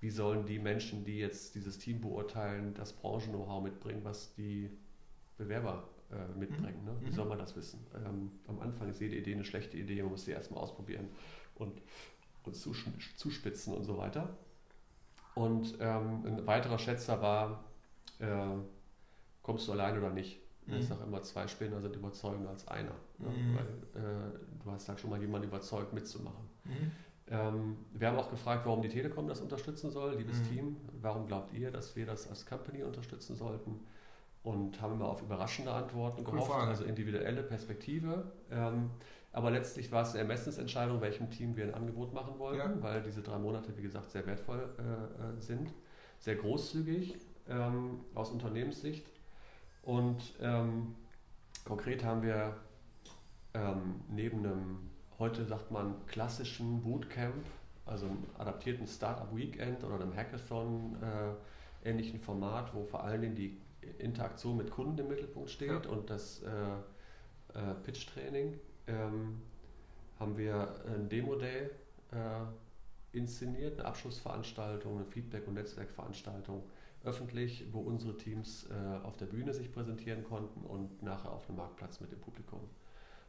wie 0.00 0.10
sollen 0.10 0.46
die 0.46 0.58
Menschen, 0.58 1.04
die 1.04 1.18
jetzt 1.18 1.54
dieses 1.54 1.78
Team 1.78 2.00
beurteilen, 2.00 2.74
das 2.74 2.92
Branchen-Know-how 2.92 3.62
mitbringen, 3.62 4.00
was 4.02 4.34
die 4.34 4.70
Bewerber 5.36 5.88
äh, 6.10 6.38
mitbringen? 6.38 6.84
Ne? 6.84 6.96
Wie 7.00 7.06
mhm. 7.06 7.12
soll 7.12 7.26
man 7.26 7.38
das 7.38 7.56
wissen? 7.56 7.86
Ähm, 7.94 8.30
am 8.46 8.60
Anfang 8.60 8.88
ist 8.88 9.00
jede 9.00 9.16
Idee 9.16 9.34
eine 9.34 9.44
schlechte 9.44 9.76
Idee, 9.76 10.02
man 10.02 10.12
muss 10.12 10.24
sie 10.24 10.32
erstmal 10.32 10.62
ausprobieren 10.62 11.08
und, 11.56 11.82
und 12.44 12.54
zuspitzen 12.54 13.74
und 13.74 13.84
so 13.84 13.98
weiter. 13.98 14.36
Und 15.34 15.76
ähm, 15.80 16.24
ein 16.24 16.46
weiterer 16.46 16.78
Schätzer 16.78 17.20
war, 17.20 17.64
äh, 18.18 18.56
kommst 19.50 19.66
du 19.66 19.72
allein 19.72 19.98
oder 19.98 20.10
nicht. 20.10 20.40
Mhm. 20.66 20.76
Ich 20.76 20.86
sage 20.86 21.02
immer, 21.02 21.20
zwei 21.22 21.48
Spinner 21.48 21.80
sind 21.80 21.96
überzeugender 21.96 22.50
als 22.50 22.68
einer. 22.68 22.94
Ne? 23.18 23.28
Mhm. 23.28 23.56
Weil 23.56 24.00
äh, 24.00 24.38
du 24.62 24.70
hast 24.70 24.88
da 24.88 24.96
schon 24.96 25.10
mal 25.10 25.20
jemanden 25.20 25.48
überzeugt, 25.48 25.92
mitzumachen. 25.92 26.44
Mhm. 26.64 26.92
Ähm, 27.26 27.76
wir 27.92 28.06
haben 28.06 28.16
auch 28.16 28.30
gefragt, 28.30 28.64
warum 28.64 28.80
die 28.80 28.88
Telekom 28.88 29.26
das 29.26 29.40
unterstützen 29.40 29.90
soll, 29.90 30.14
liebes 30.14 30.38
mhm. 30.38 30.48
Team. 30.48 30.76
Warum 31.00 31.26
glaubt 31.26 31.52
ihr, 31.52 31.72
dass 31.72 31.96
wir 31.96 32.06
das 32.06 32.28
als 32.28 32.46
Company 32.46 32.84
unterstützen 32.84 33.34
sollten? 33.34 33.80
Und 34.44 34.80
haben 34.80 35.00
wir 35.00 35.06
auf 35.06 35.20
überraschende 35.20 35.72
Antworten 35.72 36.24
gehofft, 36.24 36.50
cool 36.54 36.68
also 36.68 36.84
individuelle 36.84 37.42
Perspektive. 37.42 38.30
Ähm, 38.52 38.90
aber 39.32 39.50
letztlich 39.50 39.90
war 39.90 40.02
es 40.02 40.10
eine 40.10 40.20
Ermessensentscheidung, 40.20 41.00
welchem 41.00 41.28
Team 41.30 41.56
wir 41.56 41.64
ein 41.64 41.74
Angebot 41.74 42.14
machen 42.14 42.38
wollten, 42.38 42.76
ja. 42.76 42.82
weil 42.82 43.02
diese 43.02 43.20
drei 43.20 43.38
Monate, 43.38 43.76
wie 43.76 43.82
gesagt, 43.82 44.12
sehr 44.12 44.24
wertvoll 44.26 44.68
äh, 44.78 44.82
äh 44.82 45.40
sind, 45.40 45.74
sehr 46.20 46.36
großzügig 46.36 47.16
ähm, 47.48 48.00
aus 48.14 48.30
Unternehmenssicht 48.30 49.04
und 49.82 50.34
ähm, 50.40 50.94
konkret 51.64 52.04
haben 52.04 52.22
wir 52.22 52.56
ähm, 53.54 54.00
neben 54.08 54.38
einem, 54.38 54.90
heute 55.18 55.44
sagt 55.44 55.70
man, 55.70 55.94
klassischen 56.06 56.82
Bootcamp, 56.82 57.44
also 57.86 58.06
einem 58.06 58.24
adaptierten 58.38 58.86
Startup 58.86 59.34
Weekend 59.34 59.82
oder 59.84 59.96
einem 59.96 60.14
Hackathon 60.14 60.96
äh, 61.02 61.88
ähnlichen 61.88 62.20
Format, 62.20 62.74
wo 62.74 62.84
vor 62.84 63.02
allen 63.02 63.22
Dingen 63.22 63.34
die 63.34 63.56
Interaktion 63.98 64.56
mit 64.56 64.70
Kunden 64.70 64.98
im 64.98 65.08
Mittelpunkt 65.08 65.50
steht 65.50 65.84
ja. 65.84 65.90
und 65.90 66.10
das 66.10 66.42
äh, 66.42 67.58
äh, 67.58 67.74
Pitch-Training, 67.82 68.58
ähm, 68.86 69.40
haben 70.18 70.36
wir 70.36 70.68
ein 70.86 71.08
Demo-Day 71.08 71.70
äh, 72.12 73.16
inszeniert, 73.16 73.78
eine 73.78 73.88
Abschlussveranstaltung, 73.88 74.96
eine 74.96 75.06
Feedback- 75.06 75.48
und 75.48 75.54
Netzwerkveranstaltung 75.54 76.62
öffentlich, 77.04 77.66
wo 77.72 77.80
unsere 77.80 78.16
Teams 78.16 78.68
äh, 78.70 79.04
auf 79.04 79.16
der 79.16 79.26
Bühne 79.26 79.54
sich 79.54 79.72
präsentieren 79.72 80.24
konnten 80.24 80.64
und 80.64 81.02
nachher 81.02 81.32
auf 81.32 81.46
dem 81.46 81.56
Marktplatz 81.56 82.00
mit 82.00 82.12
dem 82.12 82.20
Publikum 82.20 82.60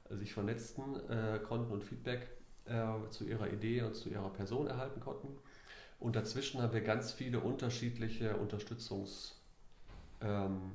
sich 0.10 0.34
vernetzten 0.34 0.96
äh, 1.10 1.40
konnten 1.40 1.72
und 1.72 1.84
Feedback 1.84 2.28
äh, 2.66 2.86
zu 3.10 3.26
ihrer 3.26 3.52
Idee 3.52 3.84
und 3.84 3.96
zu 3.96 4.10
ihrer 4.10 4.30
Person 4.30 4.68
erhalten 4.68 5.00
konnten. 5.00 5.30
Und 6.00 6.16
dazwischen 6.16 6.62
haben 6.62 6.74
wir 6.74 6.82
ganz 6.82 7.12
viele 7.12 7.40
unterschiedliche 7.40 8.36
Unterstützungsangebote 8.38 9.36
ähm, 10.22 10.72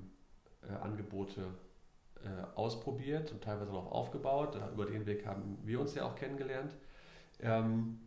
äh, 2.22 2.28
äh, 2.28 2.44
ausprobiert 2.54 3.32
und 3.32 3.42
teilweise 3.42 3.72
darauf 3.72 3.90
aufgebaut. 3.90 4.56
Über 4.72 4.86
den 4.86 5.04
Weg 5.06 5.26
haben 5.26 5.58
wir 5.64 5.80
uns 5.80 5.94
ja 5.94 6.04
auch 6.04 6.14
kennengelernt. 6.14 6.72
Ähm, 7.40 7.98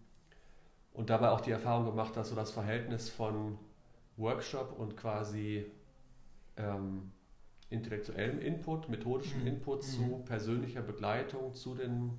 und 0.94 1.10
dabei 1.10 1.30
auch 1.30 1.42
die 1.42 1.52
Erfahrung 1.52 1.86
gemacht, 1.86 2.16
dass 2.16 2.30
so 2.30 2.36
das 2.36 2.52
Verhältnis 2.52 3.10
von 3.10 3.58
Workshop 4.20 4.78
und 4.78 4.98
quasi 4.98 5.66
ähm, 6.58 7.12
intellektuellem 7.70 8.40
Input, 8.40 8.90
methodischem 8.90 9.42
mhm. 9.42 9.48
Input 9.48 9.84
zu 9.84 10.02
mhm. 10.02 10.26
persönlicher 10.26 10.82
Begleitung 10.82 11.54
zu 11.54 11.76
den 11.76 12.12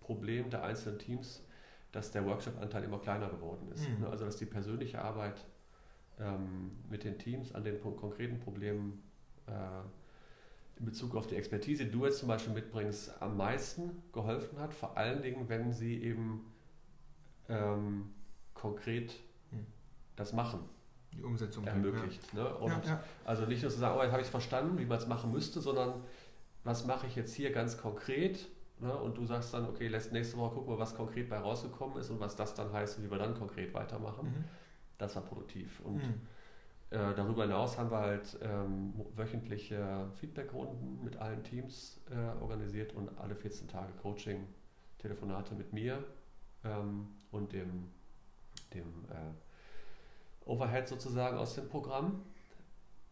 Problemen 0.00 0.50
der 0.50 0.62
einzelnen 0.62 0.98
Teams, 0.98 1.42
dass 1.92 2.10
der 2.10 2.26
Workshop-Anteil 2.26 2.84
immer 2.84 2.98
kleiner 2.98 3.28
geworden 3.28 3.70
ist. 3.72 3.88
Mhm. 3.88 4.00
Ne, 4.02 4.08
also 4.08 4.24
dass 4.24 4.36
die 4.36 4.46
persönliche 4.46 5.02
Arbeit 5.02 5.44
ähm, 6.20 6.72
mit 6.90 7.04
den 7.04 7.18
Teams 7.18 7.54
an 7.54 7.64
den 7.64 7.80
konkreten 7.80 8.38
Problemen 8.38 9.02
äh, 9.46 10.78
in 10.78 10.84
Bezug 10.84 11.14
auf 11.14 11.26
die 11.26 11.36
Expertise, 11.36 11.86
die 11.86 11.90
du 11.90 12.04
jetzt 12.04 12.18
zum 12.18 12.28
Beispiel 12.28 12.52
mitbringst, 12.52 13.22
am 13.22 13.36
meisten 13.36 14.02
geholfen 14.12 14.58
hat, 14.58 14.74
vor 14.74 14.96
allen 14.96 15.22
Dingen, 15.22 15.48
wenn 15.48 15.72
sie 15.72 16.02
eben 16.02 16.52
ähm, 17.48 18.10
konkret 18.52 19.14
mhm. 19.52 19.66
das 20.16 20.34
machen 20.34 20.68
die 21.12 21.22
Umsetzung 21.22 21.66
ermöglicht. 21.66 22.22
Ja. 22.32 22.42
Ne? 22.42 22.54
Und 22.56 22.70
ja, 22.70 22.92
ja. 22.92 23.04
Also 23.24 23.46
nicht 23.46 23.62
nur 23.62 23.70
zu 23.70 23.78
sagen, 23.78 23.96
oh, 23.98 24.02
jetzt 24.02 24.12
habe 24.12 24.20
ich 24.20 24.26
es 24.26 24.30
verstanden, 24.30 24.78
wie 24.78 24.84
man 24.84 24.98
es 24.98 25.06
machen 25.06 25.32
müsste, 25.32 25.60
sondern 25.60 26.02
was 26.64 26.84
mache 26.84 27.06
ich 27.06 27.16
jetzt 27.16 27.34
hier 27.34 27.52
ganz 27.52 27.78
konkret? 27.78 28.48
Ne? 28.78 28.94
Und 28.94 29.16
du 29.16 29.24
sagst 29.24 29.54
dann, 29.54 29.66
okay, 29.66 29.88
lässt 29.88 30.12
nächste 30.12 30.36
Woche 30.36 30.56
gucken 30.56 30.74
wir, 30.74 30.78
was 30.78 30.94
konkret 30.94 31.28
bei 31.30 31.38
rausgekommen 31.38 31.98
ist 31.98 32.10
und 32.10 32.20
was 32.20 32.36
das 32.36 32.54
dann 32.54 32.72
heißt 32.72 32.98
und 32.98 33.04
wie 33.04 33.10
wir 33.10 33.18
dann 33.18 33.34
konkret 33.34 33.72
weitermachen. 33.72 34.26
Mhm. 34.26 34.44
Das 34.98 35.14
war 35.16 35.22
produktiv. 35.22 35.80
Und 35.80 36.02
mhm. 36.02 36.20
äh, 36.90 37.14
darüber 37.14 37.44
hinaus 37.44 37.78
haben 37.78 37.90
wir 37.90 37.98
halt 37.98 38.38
ähm, 38.42 38.94
wöchentliche 39.14 40.08
Feedbackrunden 40.16 41.02
mit 41.04 41.16
allen 41.16 41.42
Teams 41.42 42.00
äh, 42.10 42.42
organisiert 42.42 42.92
und 42.94 43.16
alle 43.18 43.34
14 43.34 43.68
Tage 43.68 43.92
Coaching, 44.02 44.46
Telefonate 44.98 45.54
mit 45.54 45.72
mir 45.72 46.04
ähm, 46.64 47.08
und 47.30 47.52
dem, 47.52 47.90
dem 48.74 49.04
äh, 49.08 49.45
Overhead 50.46 50.88
sozusagen 50.88 51.36
aus 51.36 51.54
dem 51.54 51.68
Programm, 51.68 52.22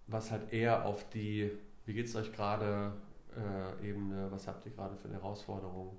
was 0.06 0.30
halt 0.30 0.52
eher 0.52 0.86
auf 0.86 1.08
die, 1.10 1.50
wie 1.84 1.92
geht 1.92 2.06
es 2.06 2.16
euch 2.16 2.32
gerade, 2.32 2.92
äh, 3.36 3.88
Ebene, 3.88 4.30
was 4.30 4.46
habt 4.46 4.64
ihr 4.64 4.72
gerade 4.72 4.96
für 4.96 5.08
eine 5.08 5.14
Herausforderung, 5.14 5.96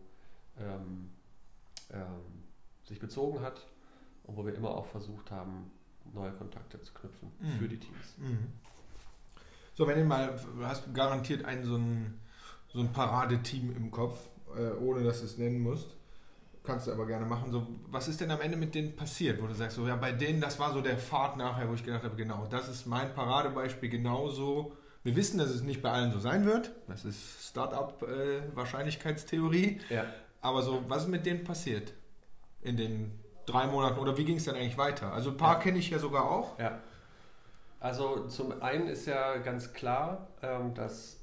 ähm, 0.57 1.09
ähm, 1.91 2.43
sich 2.85 2.99
bezogen 2.99 3.41
hat 3.41 3.67
und 4.23 4.37
wo 4.37 4.45
wir 4.45 4.55
immer 4.55 4.71
auch 4.71 4.85
versucht 4.85 5.31
haben, 5.31 5.71
neue 6.13 6.31
Kontakte 6.31 6.81
zu 6.81 6.93
knüpfen 6.93 7.31
mhm. 7.39 7.51
für 7.59 7.67
die 7.67 7.79
Teams. 7.79 8.17
Mhm. 8.17 8.47
So, 9.73 9.87
wenn 9.87 9.97
ihr 9.97 10.05
mal, 10.05 10.39
du 10.55 10.65
hast 10.65 10.93
garantiert 10.93 11.43
ein 11.43 11.65
so 11.65 11.75
ein, 11.75 12.19
so 12.67 12.79
ein 12.79 12.93
Paradeteam 12.93 13.75
im 13.75 13.91
Kopf, 13.91 14.29
äh, 14.55 14.71
ohne 14.79 15.03
dass 15.03 15.19
du 15.19 15.25
es 15.25 15.37
nennen 15.37 15.59
musst. 15.59 15.95
Kannst 16.65 16.87
du 16.87 16.91
aber 16.91 17.05
gerne 17.05 17.25
machen. 17.25 17.51
So, 17.51 17.67
was 17.87 18.07
ist 18.07 18.21
denn 18.21 18.31
am 18.31 18.41
Ende 18.41 18.57
mit 18.57 18.73
denen 18.75 18.95
passiert, 18.95 19.41
wo 19.41 19.47
du 19.47 19.53
sagst, 19.53 19.75
so, 19.75 19.85
ja, 19.87 19.95
bei 19.95 20.11
denen, 20.11 20.41
das 20.41 20.59
war 20.59 20.73
so 20.73 20.81
der 20.81 20.97
Pfad 20.97 21.37
nachher, 21.37 21.69
wo 21.69 21.73
ich 21.73 21.83
gedacht 21.83 22.03
habe, 22.03 22.15
genau, 22.15 22.47
das 22.49 22.67
ist 22.67 22.87
mein 22.87 23.13
Paradebeispiel, 23.13 23.89
genauso. 23.89 24.73
Wir 25.03 25.15
wissen, 25.15 25.37
dass 25.37 25.49
es 25.49 25.61
nicht 25.61 25.83
bei 25.83 25.91
allen 25.91 26.11
so 26.11 26.19
sein 26.19 26.45
wird. 26.45 26.71
Das 26.87 27.05
ist 27.05 27.47
Startup-Wahrscheinlichkeitstheorie. 27.49 29.79
Äh, 29.89 29.95
ja. 29.95 30.05
Aber 30.41 30.63
so, 30.63 30.83
was 30.87 31.03
ist 31.03 31.09
mit 31.09 31.25
denen 31.25 31.43
passiert 31.43 31.93
in 32.61 32.77
den 32.77 33.19
drei 33.45 33.67
Monaten 33.67 33.99
oder 33.99 34.17
wie 34.17 34.25
ging 34.25 34.37
es 34.37 34.45
dann 34.45 34.55
eigentlich 34.55 34.77
weiter? 34.77 35.13
Also 35.13 35.31
ein 35.31 35.37
paar 35.37 35.57
ja. 35.57 35.59
kenne 35.59 35.77
ich 35.77 35.89
ja 35.89 35.99
sogar 35.99 36.29
auch. 36.29 36.57
Ja. 36.59 36.79
Also 37.79 38.27
zum 38.27 38.63
einen 38.63 38.87
ist 38.87 39.05
ja 39.05 39.37
ganz 39.37 39.73
klar, 39.73 40.29
ähm, 40.41 40.73
dass 40.73 41.19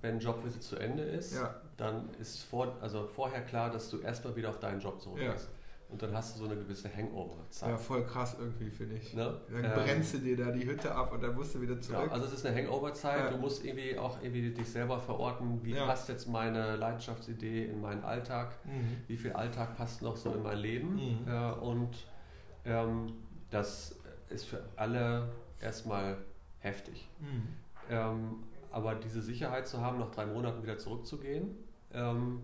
wenn 0.00 0.18
Jobvisit 0.18 0.62
zu 0.62 0.76
Ende 0.76 1.02
ist, 1.04 1.36
ja. 1.36 1.54
Dann 1.76 2.10
ist 2.20 2.42
vor, 2.44 2.76
also 2.80 3.06
vorher 3.06 3.42
klar, 3.42 3.70
dass 3.70 3.90
du 3.90 3.98
erstmal 4.00 4.36
wieder 4.36 4.50
auf 4.50 4.58
deinen 4.60 4.80
Job 4.80 5.00
zurückgehst. 5.00 5.48
Und 5.88 6.00
dann 6.00 6.14
hast 6.14 6.34
du 6.34 6.38
so 6.38 6.46
eine 6.46 6.56
gewisse 6.56 6.88
Hangover-Zeit. 6.94 7.68
Ja, 7.68 7.76
voll 7.76 8.02
krass 8.06 8.36
irgendwie, 8.40 8.70
finde 8.70 8.94
ich. 8.96 9.12
Ne? 9.12 9.38
Dann 9.50 9.62
Ähm, 9.64 9.70
brennst 9.74 10.14
du 10.14 10.18
dir 10.20 10.38
da 10.38 10.50
die 10.50 10.64
Hütte 10.64 10.94
ab 10.94 11.12
und 11.12 11.22
dann 11.22 11.34
musst 11.34 11.54
du 11.54 11.60
wieder 11.60 11.74
Ja, 11.74 11.80
zurück. 11.82 12.10
also 12.10 12.24
es 12.28 12.32
ist 12.32 12.46
eine 12.46 12.56
Hangover-Zeit. 12.56 13.18
Ja. 13.18 13.30
Du 13.30 13.36
musst 13.36 13.62
irgendwie 13.62 13.98
auch 13.98 14.16
irgendwie 14.22 14.52
dich 14.52 14.70
selber 14.70 14.98
verorten, 14.98 15.62
wie 15.62 15.74
Ja. 15.74 15.84
passt 15.84 16.08
jetzt 16.08 16.26
meine 16.28 16.76
Leidenschaftsidee 16.76 17.66
in 17.66 17.82
meinen 17.82 18.02
Alltag, 18.04 18.52
Mhm. 18.64 18.96
wie 19.06 19.18
viel 19.18 19.34
Alltag 19.34 19.76
passt 19.76 20.00
noch 20.00 20.16
so 20.16 20.32
in 20.32 20.42
mein 20.42 20.56
Leben. 20.56 20.94
Mhm. 20.94 21.28
Äh, 21.28 21.52
und 21.60 22.06
ähm, 22.64 23.12
das 23.50 23.94
ist 24.30 24.46
für 24.46 24.62
alle 24.76 25.28
erstmal 25.60 26.16
heftig. 26.60 27.06
Mhm. 27.20 27.48
Ähm, 27.90 28.36
aber 28.72 28.94
diese 28.94 29.22
Sicherheit 29.22 29.68
zu 29.68 29.80
haben, 29.80 29.98
nach 29.98 30.10
drei 30.10 30.26
Monaten 30.26 30.62
wieder 30.62 30.78
zurückzugehen, 30.78 31.56
ähm, 31.92 32.42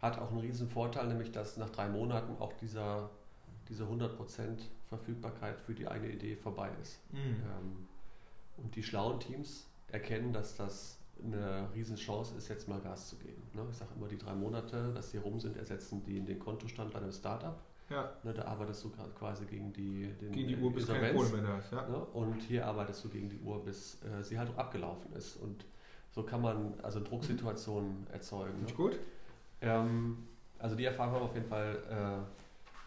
hat 0.00 0.18
auch 0.18 0.30
einen 0.30 0.40
riesen 0.40 0.68
Vorteil, 0.68 1.08
nämlich 1.08 1.32
dass 1.32 1.56
nach 1.56 1.70
drei 1.70 1.88
Monaten 1.88 2.36
auch 2.40 2.52
dieser, 2.54 3.10
diese 3.68 3.84
100% 3.84 4.10
Verfügbarkeit 4.88 5.58
für 5.60 5.74
die 5.74 5.88
eigene 5.88 6.12
Idee 6.12 6.36
vorbei 6.36 6.70
ist. 6.82 7.00
Mhm. 7.12 7.18
Ähm, 7.18 7.88
und 8.58 8.76
die 8.76 8.82
schlauen 8.82 9.18
Teams 9.18 9.66
erkennen, 9.90 10.32
dass 10.32 10.56
das 10.56 10.98
eine 11.22 11.68
Riesenchance 11.74 12.34
ist, 12.36 12.48
jetzt 12.48 12.68
mal 12.68 12.80
Gas 12.80 13.08
zu 13.08 13.16
geben. 13.16 13.42
Ne? 13.54 13.64
Ich 13.70 13.76
sage 13.76 13.90
immer, 13.96 14.08
die 14.08 14.18
drei 14.18 14.34
Monate, 14.34 14.92
dass 14.92 15.10
die 15.10 15.18
rum 15.18 15.40
sind, 15.40 15.56
ersetzen 15.56 16.02
die 16.04 16.20
den 16.20 16.38
Kontostand 16.38 16.92
bei 16.92 16.98
einem 16.98 17.12
Startup. 17.12 17.56
Ja, 17.90 18.10
Ne? 18.22 18.32
Da 18.32 18.44
arbeitest 18.46 18.82
du 18.84 18.90
gerade 18.90 19.10
quasi 19.10 19.44
gegen 19.44 19.72
die, 19.72 20.12
den, 20.20 20.32
gegen 20.32 20.48
die 20.48 20.56
Uhr 20.56 20.72
bis 20.72 20.84
Insolvenz. 20.84 21.16
Kohle 21.16 21.28
mehr 21.28 21.42
da 21.42 21.58
ist. 21.58 21.72
Ja. 21.72 21.88
Ne? 21.88 21.98
Und 21.98 22.40
hier 22.42 22.66
arbeitest 22.66 23.04
du 23.04 23.08
gegen 23.08 23.28
die 23.28 23.38
Uhr, 23.40 23.62
bis 23.64 23.98
äh, 24.02 24.22
sie 24.22 24.38
halt 24.38 24.56
abgelaufen 24.56 25.12
ist. 25.12 25.36
Und 25.36 25.64
so 26.10 26.22
kann 26.22 26.40
man 26.40 26.74
also 26.82 27.00
Drucksituationen 27.02 28.06
erzeugen. 28.12 28.52
Finde 28.54 28.70
Ne? 28.70 28.76
gut. 28.76 28.98
Ähm, 29.60 30.26
also 30.58 30.76
die 30.76 30.84
Erfahrung 30.84 31.14
haben 31.14 31.20
wir 31.20 31.26
auf 31.26 31.34
jeden 31.34 31.48
Fall 31.48 32.24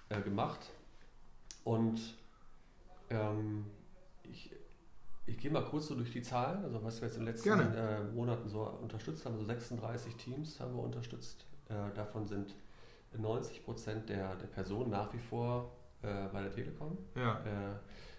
äh, 0.09 0.17
äh, 0.17 0.21
gemacht. 0.21 0.71
Und 1.63 1.99
ähm, 3.09 3.65
ich, 4.23 4.51
ich 5.25 5.37
gehe 5.37 5.51
mal 5.51 5.63
kurz 5.65 5.87
so 5.87 5.95
durch 5.95 6.11
die 6.11 6.21
Zahlen, 6.21 6.63
also 6.63 6.83
was 6.83 7.01
wir 7.01 7.07
jetzt 7.07 7.17
in 7.17 7.25
den 7.25 7.33
letzten 7.33 7.59
äh, 7.59 8.03
Monaten 8.03 8.47
so 8.49 8.61
unterstützt 8.61 9.25
haben. 9.25 9.37
So 9.37 9.43
36 9.45 10.15
Teams 10.15 10.59
haben 10.59 10.75
wir 10.75 10.83
unterstützt. 10.83 11.45
Äh, 11.69 11.93
davon 11.93 12.25
sind 12.25 12.55
90 13.19 13.63
Prozent 13.65 14.09
der, 14.09 14.35
der 14.35 14.47
Personen 14.47 14.89
nach 14.91 15.13
wie 15.13 15.19
vor 15.19 15.71
äh, 16.01 16.27
bei 16.31 16.41
der 16.41 16.51
Telekom. 16.51 16.97
Ja. 17.15 17.39
Äh, 17.45 17.75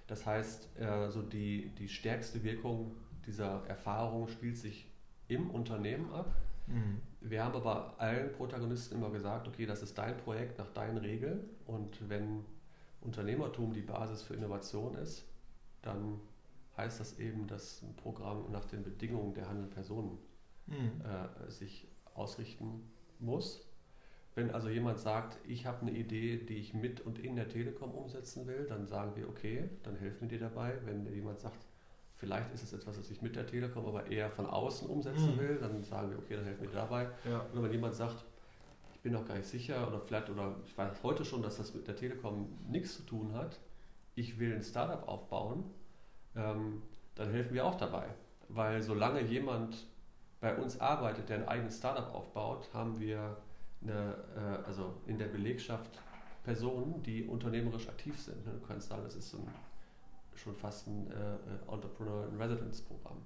Das 0.06 0.24
heißt, 0.24 0.78
äh, 0.80 1.10
so 1.10 1.20
die, 1.22 1.68
die 1.78 1.88
stärkste 1.88 2.42
Wirkung 2.42 2.92
dieser 3.26 3.66
Erfahrung 3.66 4.28
spielt 4.28 4.56
sich 4.56 4.86
im 5.28 5.50
Unternehmen 5.50 6.10
ab. 6.12 6.34
Mhm. 6.66 7.00
Wir 7.20 7.44
haben 7.44 7.54
aber 7.56 7.94
allen 7.98 8.32
Protagonisten 8.32 8.94
immer 8.96 9.10
gesagt, 9.10 9.46
okay, 9.48 9.66
das 9.66 9.82
ist 9.82 9.98
dein 9.98 10.16
Projekt 10.16 10.58
nach 10.58 10.70
deinen 10.72 10.96
Regeln 10.98 11.40
und 11.66 12.08
wenn 12.08 12.44
Unternehmertum 13.02 13.72
die 13.74 13.82
Basis 13.82 14.22
für 14.22 14.34
Innovation 14.34 14.94
ist, 14.96 15.24
dann 15.82 16.20
heißt 16.76 17.00
das 17.00 17.18
eben, 17.18 17.46
dass 17.46 17.82
ein 17.82 17.94
Programm 17.96 18.50
nach 18.50 18.64
den 18.64 18.82
Bedingungen 18.82 19.34
der 19.34 19.46
handelnden 19.48 19.72
Personen 19.74 20.18
Mhm. 20.66 21.00
äh, 21.02 21.50
sich 21.50 21.86
ausrichten 22.14 22.90
muss. 23.18 23.66
Wenn 24.38 24.52
also 24.52 24.68
jemand 24.68 25.00
sagt, 25.00 25.36
ich 25.48 25.66
habe 25.66 25.80
eine 25.80 25.90
Idee, 25.90 26.36
die 26.36 26.58
ich 26.58 26.72
mit 26.72 27.00
und 27.00 27.18
in 27.18 27.34
der 27.34 27.48
Telekom 27.48 27.90
umsetzen 27.90 28.46
will, 28.46 28.66
dann 28.68 28.86
sagen 28.86 29.16
wir, 29.16 29.28
okay, 29.28 29.68
dann 29.82 29.96
helfen 29.96 30.30
wir 30.30 30.38
dir 30.38 30.46
dabei. 30.48 30.78
Wenn 30.84 31.12
jemand 31.12 31.40
sagt, 31.40 31.66
vielleicht 32.14 32.54
ist 32.54 32.62
es 32.62 32.72
etwas, 32.72 32.96
was 33.00 33.10
ich 33.10 33.20
mit 33.20 33.34
der 33.34 33.48
Telekom 33.48 33.84
aber 33.86 34.06
eher 34.06 34.30
von 34.30 34.46
außen 34.46 34.88
umsetzen 34.88 35.34
Mhm. 35.34 35.40
will, 35.40 35.58
dann 35.58 35.82
sagen 35.82 36.10
wir, 36.10 36.18
okay, 36.20 36.36
dann 36.36 36.44
helfen 36.44 36.62
wir 36.62 36.68
dir 36.68 36.76
dabei. 36.76 37.08
Ja. 37.28 37.44
Oder 37.52 37.64
wenn 37.64 37.72
jemand 37.72 37.96
sagt, 37.96 38.24
ich 38.94 39.00
bin 39.00 39.12
noch 39.12 39.26
gar 39.26 39.34
nicht 39.36 39.48
sicher 39.48 39.88
oder 39.88 39.98
vielleicht, 39.98 40.30
oder 40.30 40.54
ich 40.64 40.78
weiß 40.78 41.02
heute 41.02 41.24
schon, 41.24 41.42
dass 41.42 41.56
das 41.56 41.74
mit 41.74 41.88
der 41.88 41.96
Telekom 41.96 42.48
nichts 42.68 42.94
zu 42.94 43.02
tun 43.02 43.34
hat, 43.34 43.58
ich 44.14 44.38
will 44.38 44.54
ein 44.54 44.62
Startup 44.62 45.08
aufbauen, 45.08 45.64
ähm, 46.36 46.82
dann 47.16 47.32
helfen 47.32 47.54
wir 47.54 47.66
auch 47.66 47.74
dabei. 47.74 48.06
Weil 48.48 48.82
solange 48.82 49.20
jemand 49.20 49.88
bei 50.38 50.56
uns 50.56 50.80
arbeitet, 50.80 51.28
der 51.28 51.38
ein 51.38 51.48
eigenes 51.48 51.78
Startup 51.78 52.14
aufbaut, 52.14 52.72
haben 52.72 53.00
wir 53.00 53.36
eine, 53.82 54.16
äh, 54.36 54.66
also 54.66 54.94
in 55.06 55.18
der 55.18 55.26
Belegschaft 55.26 56.00
Personen, 56.44 57.02
die 57.02 57.24
unternehmerisch 57.24 57.88
aktiv 57.88 58.18
sind. 58.18 58.46
Du 58.46 58.66
kannst 58.66 58.88
sagen, 58.88 59.02
das 59.04 59.14
ist 59.14 59.34
ein, 59.34 59.46
schon 60.34 60.54
fast 60.54 60.86
ein 60.86 61.10
äh, 61.10 61.72
Entrepreneur 61.72 62.26
in 62.28 62.40
Residence 62.40 62.80
Programm 62.80 63.18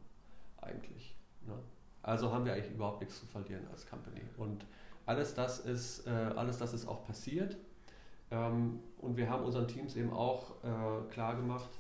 eigentlich. 0.60 1.16
Ne? 1.46 1.54
Also 2.02 2.32
haben 2.32 2.44
wir 2.44 2.52
eigentlich 2.54 2.74
überhaupt 2.74 3.00
nichts 3.00 3.20
zu 3.20 3.26
verlieren 3.26 3.66
als 3.70 3.86
Company. 3.88 4.22
Und 4.36 4.66
alles 5.06 5.34
das 5.34 5.60
ist, 5.60 6.06
äh, 6.06 6.10
alles 6.10 6.58
das 6.58 6.74
ist 6.74 6.86
auch 6.86 7.06
passiert. 7.06 7.56
Ähm, 8.30 8.80
und 8.98 9.16
wir 9.16 9.28
haben 9.28 9.44
unseren 9.44 9.68
Teams 9.68 9.94
eben 9.94 10.12
auch 10.12 10.56
äh, 10.64 11.12
klar 11.12 11.36
gemacht, 11.36 11.70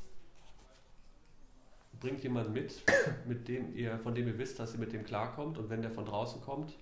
bringt 1.98 2.22
jemand 2.22 2.52
mit, 2.52 2.82
mit 3.26 3.48
dem 3.48 3.74
ihr, 3.74 3.98
von 3.98 4.14
dem 4.14 4.28
ihr 4.28 4.38
wisst, 4.38 4.58
dass 4.58 4.74
ihr 4.74 4.80
mit 4.80 4.92
dem 4.92 5.04
klarkommt. 5.04 5.58
Und 5.58 5.70
wenn 5.70 5.82
der 5.82 5.90
von 5.90 6.04
draußen 6.04 6.40
kommt, 6.42 6.76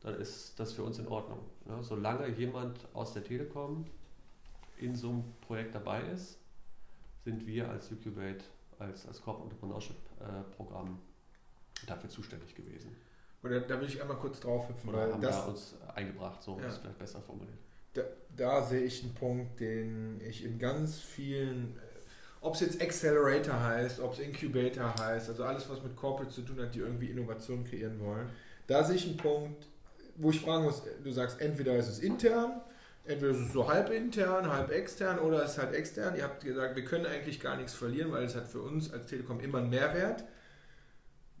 dann 0.00 0.14
ist 0.20 0.58
das 0.58 0.72
für 0.72 0.82
uns 0.82 0.98
in 0.98 1.06
Ordnung. 1.08 1.40
Ne? 1.66 1.78
Solange 1.82 2.28
jemand 2.28 2.78
aus 2.94 3.12
der 3.12 3.22
Telekom 3.24 3.84
in 4.78 4.94
so 4.94 5.10
einem 5.10 5.24
Projekt 5.46 5.74
dabei 5.74 6.02
ist, 6.02 6.38
sind 7.24 7.46
wir 7.46 7.68
als 7.68 7.90
Ucubate, 7.92 8.44
als, 8.78 9.06
als 9.06 9.20
Corporate 9.20 9.50
Entrepreneurship 9.52 9.96
äh, 10.20 10.54
Programm 10.56 10.98
dafür 11.86 12.08
zuständig 12.08 12.54
gewesen. 12.54 12.96
Oder 13.42 13.60
da 13.60 13.80
will 13.80 13.88
ich 13.88 14.00
einmal 14.00 14.16
kurz 14.16 14.40
drauf 14.40 14.68
hüpfen, 14.68 14.88
Oder 14.90 14.98
weil 14.98 15.12
haben 15.12 15.20
das, 15.22 15.36
da 15.36 15.50
uns 15.50 15.74
eingebracht, 15.94 16.42
so 16.42 16.58
Ja. 16.58 16.66
ist 16.68 16.78
vielleicht 16.78 16.98
besser 16.98 17.20
formuliert. 17.20 17.56
da, 17.94 18.02
da 18.36 18.62
sehe 18.62 18.82
ich 18.82 19.02
einen 19.02 19.14
Punkt, 19.14 19.60
den 19.60 20.20
ich 20.22 20.44
in 20.44 20.58
ganz 20.58 20.98
vielen, 20.98 21.78
ob 22.40 22.54
es 22.54 22.60
jetzt 22.60 22.80
Accelerator 22.80 23.58
heißt, 23.62 24.00
ob 24.00 24.12
es 24.14 24.18
Incubator 24.20 24.94
heißt, 24.98 25.28
also 25.30 25.44
alles, 25.44 25.68
was 25.68 25.82
mit 25.82 25.94
Corporate 25.96 26.30
zu 26.30 26.42
tun 26.42 26.58
hat, 26.60 26.74
die 26.74 26.78
irgendwie 26.80 27.06
Innovation 27.10 27.64
kreieren 27.64 27.98
wollen, 28.00 28.28
da 28.66 28.84
sehe 28.84 28.96
ich 28.96 29.06
einen 29.06 29.16
Punkt, 29.16 29.66
wo 30.16 30.30
ich 30.30 30.40
fragen 30.40 30.64
muss, 30.64 30.82
du 31.02 31.10
sagst, 31.12 31.40
entweder 31.40 31.76
ist 31.76 31.88
es 31.88 31.98
intern, 31.98 32.60
entweder 33.04 33.32
ist 33.32 33.40
es 33.40 33.52
so 33.52 33.68
halb 33.68 33.90
intern, 33.90 34.50
halb 34.52 34.70
extern 34.70 35.18
oder 35.18 35.44
es 35.44 35.52
ist 35.52 35.58
halt 35.58 35.74
extern. 35.74 36.16
Ihr 36.16 36.24
habt 36.24 36.44
gesagt, 36.44 36.76
wir 36.76 36.84
können 36.84 37.06
eigentlich 37.06 37.40
gar 37.40 37.56
nichts 37.56 37.74
verlieren, 37.74 38.12
weil 38.12 38.24
es 38.24 38.34
hat 38.34 38.48
für 38.48 38.60
uns 38.62 38.92
als 38.92 39.06
Telekom 39.06 39.40
immer 39.40 39.58
einen 39.58 39.70
Mehrwert. 39.70 40.24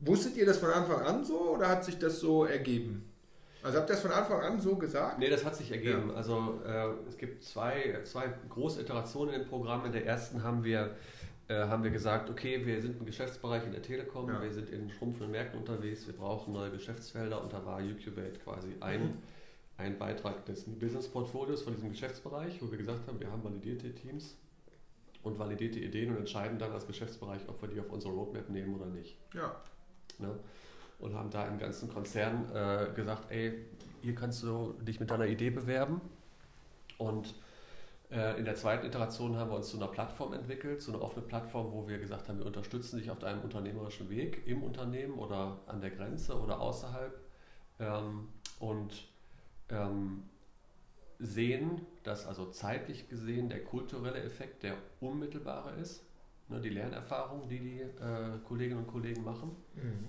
Wusstet 0.00 0.36
ihr 0.36 0.46
das 0.46 0.58
von 0.58 0.70
Anfang 0.70 1.02
an 1.02 1.24
so 1.24 1.38
oder 1.54 1.68
hat 1.68 1.84
sich 1.84 1.98
das 1.98 2.20
so 2.20 2.44
ergeben? 2.44 3.10
Also 3.62 3.78
habt 3.78 3.90
ihr 3.90 3.94
das 3.94 4.02
von 4.02 4.12
Anfang 4.12 4.40
an 4.40 4.60
so 4.60 4.76
gesagt? 4.76 5.18
Nee, 5.18 5.28
das 5.28 5.44
hat 5.44 5.54
sich 5.54 5.70
ergeben. 5.70 6.10
Also 6.14 6.60
äh, 6.66 6.88
es 7.08 7.18
gibt 7.18 7.44
zwei, 7.44 7.98
zwei 8.04 8.32
große 8.48 8.80
Iterationen 8.80 9.34
im 9.34 9.46
Programm. 9.46 9.84
In 9.84 9.92
der 9.92 10.06
ersten 10.06 10.42
haben 10.42 10.64
wir, 10.64 10.96
haben 11.54 11.82
wir 11.82 11.90
gesagt, 11.90 12.30
okay, 12.30 12.64
wir 12.64 12.80
sind 12.80 13.00
ein 13.00 13.06
Geschäftsbereich 13.06 13.64
in 13.64 13.72
der 13.72 13.82
Telekom, 13.82 14.28
Ja. 14.28 14.42
wir 14.42 14.52
sind 14.52 14.70
in 14.70 14.90
schrumpfenden 14.90 15.32
Märkten 15.32 15.58
unterwegs, 15.60 16.06
wir 16.06 16.14
brauchen 16.14 16.52
neue 16.52 16.70
Geschäftsfelder 16.70 17.42
und 17.42 17.52
da 17.52 17.64
war 17.64 17.80
Ucubate 17.80 18.38
quasi 18.44 18.74
ein, 18.80 19.02
Mhm. 19.02 19.12
ein 19.78 19.98
Beitrag 19.98 20.44
des 20.46 20.64
Business-Portfolios 20.64 21.62
von 21.62 21.74
diesem 21.74 21.90
Geschäftsbereich, 21.90 22.60
wo 22.62 22.70
wir 22.70 22.78
gesagt 22.78 23.06
haben, 23.08 23.18
wir 23.20 23.30
haben 23.30 23.42
validierte 23.42 23.92
Teams 23.94 24.36
und 25.22 25.38
validierte 25.38 25.80
Ideen 25.80 26.10
und 26.10 26.18
entscheiden 26.18 26.58
dann 26.58 26.72
als 26.72 26.86
Geschäftsbereich, 26.86 27.42
ob 27.48 27.60
wir 27.62 27.68
die 27.68 27.80
auf 27.80 27.90
unsere 27.90 28.12
Roadmap 28.14 28.48
nehmen 28.48 28.74
oder 28.74 28.86
nicht. 28.86 29.16
Ja. 29.34 29.54
Ne? 30.18 30.38
Und 30.98 31.14
haben 31.14 31.30
da 31.30 31.46
im 31.48 31.58
ganzen 31.58 31.88
Konzern 31.88 32.44
äh, 32.54 32.92
gesagt, 32.94 33.30
ey, 33.30 33.64
hier 34.02 34.14
kannst 34.14 34.42
du 34.42 34.74
dich 34.82 35.00
mit 35.00 35.10
deiner 35.10 35.26
Idee 35.26 35.50
bewerben. 35.50 36.00
Und 36.98 37.26
äh, 37.26 37.32
in 38.10 38.44
der 38.44 38.56
zweiten 38.56 38.86
Iteration 38.86 39.36
haben 39.36 39.50
wir 39.50 39.56
uns 39.56 39.68
zu 39.68 39.76
einer 39.76 39.86
Plattform 39.86 40.32
entwickelt, 40.32 40.82
zu 40.82 40.92
einer 40.92 41.00
offenen 41.00 41.28
Plattform, 41.28 41.72
wo 41.72 41.86
wir 41.86 41.98
gesagt 41.98 42.28
haben, 42.28 42.38
wir 42.38 42.46
unterstützen 42.46 42.98
dich 42.98 43.08
auf 43.10 43.20
deinem 43.20 43.40
unternehmerischen 43.42 44.10
Weg 44.10 44.46
im 44.46 44.64
Unternehmen 44.64 45.14
oder 45.14 45.60
an 45.66 45.80
der 45.80 45.90
Grenze 45.90 46.40
oder 46.40 46.60
außerhalb. 46.60 47.16
Ähm, 47.78 48.28
und 48.58 49.08
ähm, 49.68 50.24
sehen, 51.20 51.86
dass 52.02 52.26
also 52.26 52.46
zeitlich 52.46 53.08
gesehen 53.08 53.48
der 53.48 53.62
kulturelle 53.62 54.22
Effekt 54.22 54.62
der 54.62 54.74
unmittelbare 55.00 55.74
ist, 55.74 56.04
ne, 56.48 56.60
die 56.60 56.70
Lernerfahrung, 56.70 57.48
die 57.48 57.58
die 57.58 57.80
äh, 57.80 58.38
Kolleginnen 58.46 58.80
und 58.80 58.88
Kollegen 58.88 59.22
machen. 59.22 59.54
Mhm. 59.76 60.08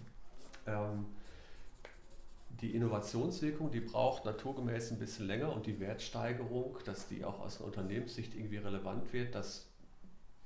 Die 2.61 2.75
Innovationswirkung, 2.75 3.71
die 3.71 3.79
braucht 3.79 4.25
naturgemäß 4.25 4.91
ein 4.91 4.99
bisschen 4.99 5.25
länger 5.25 5.53
und 5.53 5.65
die 5.65 5.79
Wertsteigerung, 5.79 6.77
dass 6.85 7.07
die 7.07 7.25
auch 7.25 7.39
aus 7.39 7.57
einer 7.57 7.67
Unternehmenssicht 7.67 8.35
irgendwie 8.35 8.57
relevant 8.57 9.11
wird, 9.13 9.33
das 9.33 9.71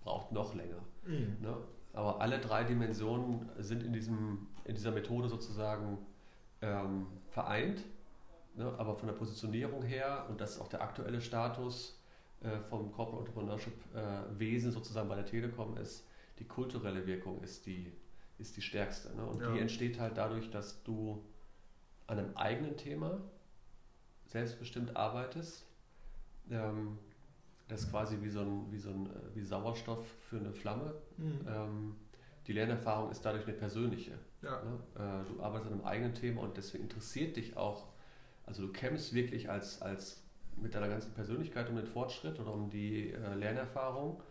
braucht 0.01 0.32
noch 0.32 0.56
länger. 0.56 0.82
Mhm. 1.06 1.38
Ne? 1.41 1.58
Aber 1.93 2.21
alle 2.21 2.39
drei 2.39 2.63
Dimensionen 2.63 3.49
sind 3.58 3.84
in, 3.84 3.93
diesem, 3.93 4.47
in 4.65 4.75
dieser 4.75 4.91
Methode 4.91 5.28
sozusagen 5.28 5.97
ähm, 6.62 7.08
vereint. 7.30 7.84
Ne? 8.56 8.73
Aber 8.78 8.95
von 8.95 9.08
der 9.08 9.15
Positionierung 9.15 9.84
her, 9.84 10.25
und 10.30 10.39
das 10.39 10.56
ist 10.56 10.62
auch 10.62 10.67
der 10.67 10.82
aktuelle 10.82 11.21
Status 11.21 12.01
äh, 12.41 12.60
vom 12.69 12.91
Corporate 12.91 13.28
Entrepreneurship 13.28 13.73
äh, 13.93 14.39
Wesen 14.39 14.71
sozusagen 14.71 15.10
bei 15.10 15.15
der 15.15 15.25
Telekom, 15.25 15.78
ist 15.78 16.06
die 16.39 16.45
kulturelle 16.45 17.06
Wirkung 17.08 17.41
ist 17.41 17.65
die, 17.65 17.91
ist 18.38 18.58
die 18.58 18.62
stärkste. 18.62 19.15
Ne? 19.15 19.25
Und 19.25 19.41
Ja. 19.41 19.51
die 19.51 19.60
entsteht 19.60 19.99
halt 19.99 20.17
dadurch, 20.17 20.49
dass 20.51 20.84
du 20.84 21.23
an 22.08 22.20
einem 22.20 22.36
eigenen 22.36 22.78
Thema 22.78 23.20
selbstbestimmt 24.28 24.96
arbeitest 24.96 25.65
Ähm, 26.52 26.98
das 27.68 27.82
ist 27.82 27.91
quasi 27.91 28.18
wie 28.22 28.30
so 28.30 28.41
ein, 28.41 28.72
wie 28.72 28.78
so 28.78 28.89
ein 28.89 29.08
äh, 29.08 29.36
wie 29.36 29.41
Sauerstoff 29.41 30.06
für 30.30 30.38
eine 30.38 30.54
Flamme. 30.54 30.94
Mhm. 31.18 31.39
Ähm, 31.48 31.96
die 32.48 32.54
Lernerfahrung 32.54 33.10
ist 33.10 33.26
dadurch 33.26 33.46
eine 33.48 33.56
persönliche. 33.56 34.12
Ja. 34.44 34.62
Ne? 34.63 34.80
Äh, 34.96 35.34
du 35.34 35.41
arbeitest 35.41 35.72
an 35.72 35.80
einem 35.80 35.88
eigenen 35.88 36.13
Thema 36.13 36.41
und 36.41 36.58
deswegen 36.58 36.84
interessiert 36.84 37.38
dich 37.38 37.58
auch, 37.58 37.88
also 38.46 38.68
du 38.68 38.72
kämpfst 38.72 39.13
wirklich 39.13 39.50
als, 39.50 39.82
als 39.82 40.22
mit 40.56 40.76
deiner 40.76 40.88
ganzen 40.88 41.13
Persönlichkeit 41.13 41.70
um 41.70 41.76
den 41.76 41.88
Fortschritt 41.88 42.39
oder 42.39 42.54
um 42.54 42.70
die 42.70 43.12
äh, 43.12 43.34
Lernerfahrung, 43.34 44.22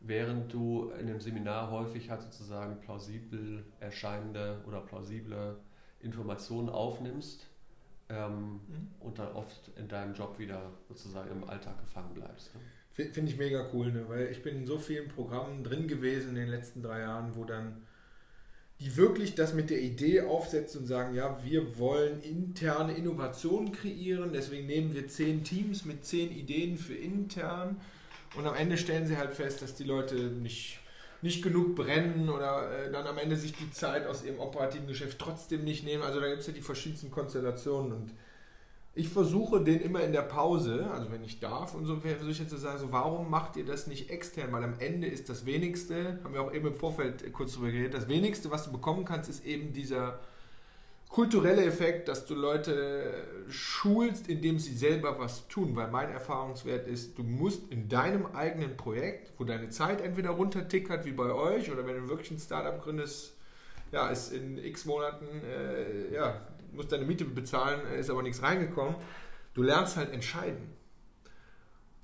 während 0.00 0.52
du 0.52 0.90
in 1.00 1.06
dem 1.06 1.20
Seminar 1.20 1.70
häufig 1.70 2.10
halt 2.10 2.20
sozusagen 2.20 2.78
plausibel 2.80 3.64
erscheinende 3.80 4.62
oder 4.66 4.80
plausible 4.82 5.56
Informationen 6.04 6.68
aufnimmst 6.68 7.46
ähm, 8.08 8.60
mhm. 8.68 8.88
und 9.00 9.18
dann 9.18 9.32
oft 9.32 9.70
in 9.76 9.88
deinem 9.88 10.14
Job 10.14 10.38
wieder 10.38 10.70
sozusagen 10.88 11.30
im 11.30 11.48
Alltag 11.48 11.78
gefangen 11.80 12.14
bleibst. 12.14 12.54
Ne? 12.54 12.60
Finde 12.92 13.30
ich 13.30 13.38
mega 13.38 13.68
cool, 13.72 13.90
ne? 13.90 14.08
weil 14.08 14.28
ich 14.30 14.42
bin 14.42 14.56
in 14.56 14.66
so 14.66 14.78
vielen 14.78 15.08
Programmen 15.08 15.64
drin 15.64 15.88
gewesen 15.88 16.30
in 16.30 16.34
den 16.36 16.48
letzten 16.48 16.82
drei 16.82 17.00
Jahren, 17.00 17.34
wo 17.34 17.44
dann 17.44 17.82
die 18.80 18.96
wirklich 18.96 19.34
das 19.34 19.54
mit 19.54 19.70
der 19.70 19.80
Idee 19.80 20.22
aufsetzen 20.22 20.82
und 20.82 20.86
sagen, 20.86 21.14
ja, 21.14 21.42
wir 21.44 21.78
wollen 21.78 22.20
interne 22.22 22.94
Innovationen 22.94 23.72
kreieren, 23.72 24.32
deswegen 24.32 24.66
nehmen 24.66 24.94
wir 24.94 25.08
zehn 25.08 25.44
Teams 25.44 25.84
mit 25.84 26.04
zehn 26.04 26.30
Ideen 26.32 26.76
für 26.76 26.94
intern 26.94 27.80
und 28.36 28.46
am 28.46 28.54
Ende 28.54 28.76
stellen 28.76 29.06
sie 29.06 29.16
halt 29.16 29.32
fest, 29.32 29.62
dass 29.62 29.74
die 29.74 29.84
Leute 29.84 30.16
nicht, 30.16 30.80
nicht 31.24 31.42
genug 31.42 31.74
brennen 31.74 32.28
oder 32.28 32.70
äh, 32.70 32.92
dann 32.92 33.06
am 33.06 33.16
Ende 33.16 33.34
sich 33.34 33.54
die 33.54 33.70
Zeit 33.70 34.06
aus 34.06 34.22
ihrem 34.22 34.38
operativen 34.38 34.86
Geschäft 34.86 35.18
trotzdem 35.18 35.64
nicht 35.64 35.82
nehmen. 35.82 36.02
Also 36.02 36.20
da 36.20 36.28
gibt 36.28 36.40
es 36.40 36.46
ja 36.46 36.52
die 36.52 36.60
verschiedensten 36.60 37.10
Konstellationen 37.10 37.92
und 37.92 38.12
ich 38.94 39.08
versuche 39.08 39.64
den 39.64 39.80
immer 39.80 40.02
in 40.02 40.12
der 40.12 40.22
Pause, 40.22 40.86
also 40.92 41.10
wenn 41.10 41.24
ich 41.24 41.40
darf, 41.40 41.74
und 41.74 41.86
so 41.86 41.96
versuche 41.96 42.30
ich 42.30 42.38
jetzt 42.38 42.50
zu 42.50 42.58
sagen, 42.58 42.78
so, 42.78 42.92
warum 42.92 43.28
macht 43.28 43.56
ihr 43.56 43.64
das 43.64 43.86
nicht 43.88 44.10
extern? 44.10 44.52
Weil 44.52 44.62
am 44.62 44.74
Ende 44.78 45.08
ist 45.08 45.28
das 45.28 45.46
Wenigste, 45.46 46.20
haben 46.22 46.34
wir 46.34 46.42
auch 46.42 46.52
eben 46.52 46.68
im 46.68 46.76
Vorfeld 46.76 47.32
kurz 47.32 47.54
drüber 47.54 47.72
geredet, 47.72 47.94
das 47.94 48.06
Wenigste, 48.06 48.50
was 48.50 48.66
du 48.66 48.72
bekommen 48.72 49.04
kannst, 49.04 49.28
ist 49.30 49.44
eben 49.46 49.72
dieser 49.72 50.20
kulturelle 51.14 51.64
Effekt, 51.64 52.08
dass 52.08 52.26
du 52.26 52.34
Leute 52.34 53.24
schulst, 53.48 54.26
indem 54.26 54.58
sie 54.58 54.74
selber 54.74 55.16
was 55.16 55.46
tun. 55.46 55.76
Weil 55.76 55.88
mein 55.88 56.10
Erfahrungswert 56.10 56.88
ist, 56.88 57.16
du 57.16 57.22
musst 57.22 57.70
in 57.70 57.88
deinem 57.88 58.26
eigenen 58.34 58.76
Projekt, 58.76 59.32
wo 59.38 59.44
deine 59.44 59.68
Zeit 59.68 60.00
entweder 60.00 60.30
runtertickert 60.30 61.04
wie 61.04 61.12
bei 61.12 61.30
euch 61.32 61.70
oder 61.70 61.86
wenn 61.86 61.94
du 61.94 62.08
wirklich 62.08 62.32
ein 62.32 62.40
Startup 62.40 62.82
gründest, 62.82 63.36
ja, 63.92 64.08
ist 64.08 64.32
in 64.32 64.58
x 64.58 64.86
Monaten 64.86 65.26
äh, 65.44 66.12
ja, 66.12 66.48
musst 66.72 66.90
deine 66.90 67.04
Miete 67.04 67.24
bezahlen, 67.24 67.82
ist 67.96 68.10
aber 68.10 68.24
nichts 68.24 68.42
reingekommen. 68.42 68.96
Du 69.54 69.62
lernst 69.62 69.96
halt 69.96 70.12
entscheiden. 70.12 70.72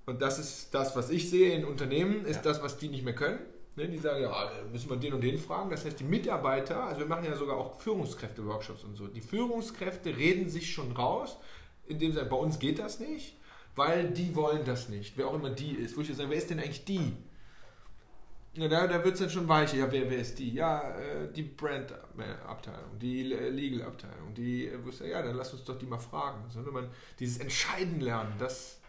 Und 0.07 0.23
das 0.23 0.39
ist 0.39 0.73
das, 0.73 0.95
was 0.95 1.11
ich 1.11 1.29
sehe 1.31 1.53
in 1.53 1.65
Unternehmen, 1.65 2.27
ist 2.27 2.37
ja. 2.37 2.43
das, 2.43 2.63
was 2.63 2.79
die 2.79 2.89
nicht 2.89 3.05
mehr 3.05 3.17
können. 3.17 3.41
Ne, 3.77 3.89
die 3.89 3.99
sagen, 3.99 4.23
ja, 4.23 4.51
müssen 4.73 4.91
wir 4.91 4.97
den 4.97 5.15
und 5.15 5.21
den 5.23 5.39
fragen. 5.39 5.71
Das 5.71 5.85
heißt, 5.85 6.01
die 6.01 6.05
Mitarbeiter, 6.05 6.85
also 6.85 7.01
wir 7.01 7.07
machen 7.07 7.25
ja 7.25 7.37
sogar 7.37 7.57
auch 7.57 7.81
Führungskräfte-Workshops 7.81 8.83
und 8.83 8.97
so. 8.97 9.07
Die 9.07 9.21
Führungskräfte 9.21 10.17
reden 10.17 10.51
sich 10.51 10.73
schon 10.73 10.93
raus, 10.93 11.39
indem 11.87 12.11
sie 12.11 12.19
sagen, 12.19 12.31
bei 12.31 12.37
uns 12.37 12.59
geht 12.59 12.81
das 12.81 12.99
nicht, 12.99 13.37
weil 13.77 14.11
die 14.11 14.35
wollen 14.35 14.65
das 14.65 14.89
nicht. 14.89 15.17
Wer 15.17 15.29
auch 15.29 15.35
immer 15.35 15.51
die 15.51 15.73
ist. 15.73 15.97
Wo 15.97 16.01
ich 16.01 16.15
sage, 16.15 16.31
wer 16.31 16.37
ist 16.37 16.51
denn 16.51 16.59
eigentlich 16.59 16.85
die? 16.85 17.13
Ja, 18.55 18.67
da, 18.67 18.89
da 18.89 19.05
wird 19.05 19.15
es 19.15 19.21
dann 19.21 19.31
schon 19.31 19.49
weicher. 19.49 19.77
Ja, 19.77 19.93
wer, 19.93 20.11
wer 20.11 20.19
ist 20.19 20.39
die? 20.41 20.53
Ja, 20.53 20.91
äh, 20.99 21.33
die 21.33 21.45
Brand-Abteilung, 21.45 22.99
die 23.01 23.23
Legal-Abteilung, 23.23 24.35
die, 24.35 24.67
äh, 24.67 25.09
ja, 25.09 25.23
dann 25.23 25.37
lass 25.37 25.53
uns 25.53 25.63
doch 25.63 25.79
die 25.79 25.87
mal 25.87 26.01
fragen. 26.01 26.45
Sondern 26.51 26.75
man 26.75 26.89
dieses 27.21 27.39
Entscheiden 27.39 28.01
lernen, 28.01 28.33
das, 28.41 28.81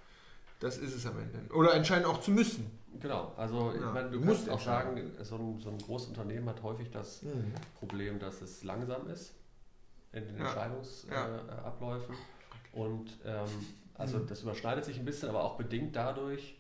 das 0.60 0.80
ist 0.80 0.96
es 0.96 1.06
am 1.06 1.20
Ende. 1.20 1.54
Oder 1.54 1.76
entscheiden 1.76 2.06
auch 2.06 2.20
zu 2.20 2.32
müssen. 2.32 2.72
Genau, 3.00 3.34
also 3.38 3.74
ja, 3.74 3.92
meine, 3.92 4.10
du 4.12 4.20
musst 4.20 4.50
auch 4.50 4.60
sagen, 4.60 5.12
so 5.22 5.36
ein, 5.36 5.60
so 5.60 5.70
ein 5.70 5.78
großes 5.78 6.10
Unternehmen 6.10 6.48
hat 6.50 6.62
häufig 6.62 6.92
das 6.92 7.24
mhm. 7.24 7.54
Problem, 7.80 8.20
dass 8.20 8.42
es 8.42 8.64
langsam 8.64 9.08
ist 9.08 9.34
in 10.12 10.26
den 10.26 10.38
ja. 10.38 10.46
Entscheidungsabläufen. 10.46 12.16
Ja. 12.16 12.20
Äh, 12.20 12.80
Und 12.80 13.18
ähm, 13.26 13.48
also 13.96 14.18
mhm. 14.18 14.28
das 14.28 14.42
überschneidet 14.44 14.86
sich 14.86 15.00
ein 15.00 15.06
bisschen, 15.06 15.30
aber 15.30 15.44
auch 15.44 15.58
bedingt 15.58 15.96
dadurch, 15.96 16.58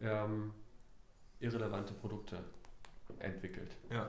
ähm, 0.00 0.52
irrelevante 1.40 1.92
Produkte 1.94 2.38
entwickelt. 3.18 3.72
Ja. 3.90 4.08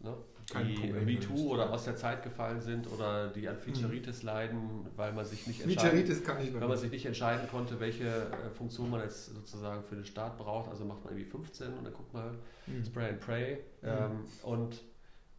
Ne? 0.00 0.14
Die 0.52 0.92
MeToo 1.04 1.52
oder 1.52 1.70
aus 1.70 1.84
der 1.84 1.94
Zeit 1.94 2.24
gefallen 2.24 2.60
sind 2.60 2.90
oder 2.90 3.28
die 3.28 3.48
an 3.48 3.56
Featureitis 3.56 4.22
mhm. 4.22 4.26
leiden, 4.26 4.86
weil 4.96 5.12
man 5.12 5.24
sich 5.24 5.46
nicht 5.46 5.60
entscheiden, 5.60 6.60
weil 6.60 6.68
man 6.68 6.76
sich 6.76 6.90
nicht 6.90 7.06
entscheiden 7.06 7.48
konnte, 7.48 7.78
welche 7.78 8.06
äh, 8.06 8.50
Funktion 8.56 8.90
man 8.90 9.02
jetzt 9.02 9.26
sozusagen 9.26 9.84
für 9.84 9.94
den 9.94 10.04
Start 10.04 10.38
braucht. 10.38 10.68
Also 10.68 10.84
macht 10.84 11.04
man 11.04 11.14
irgendwie 11.14 11.30
15 11.30 11.74
und 11.74 11.84
dann 11.84 11.92
guckt 11.92 12.12
man 12.12 12.38
mhm. 12.66 12.84
Spray 12.84 13.10
and 13.10 13.20
Pray. 13.20 13.58
Mhm. 13.82 13.88
Ähm, 13.88 14.24
und 14.42 14.80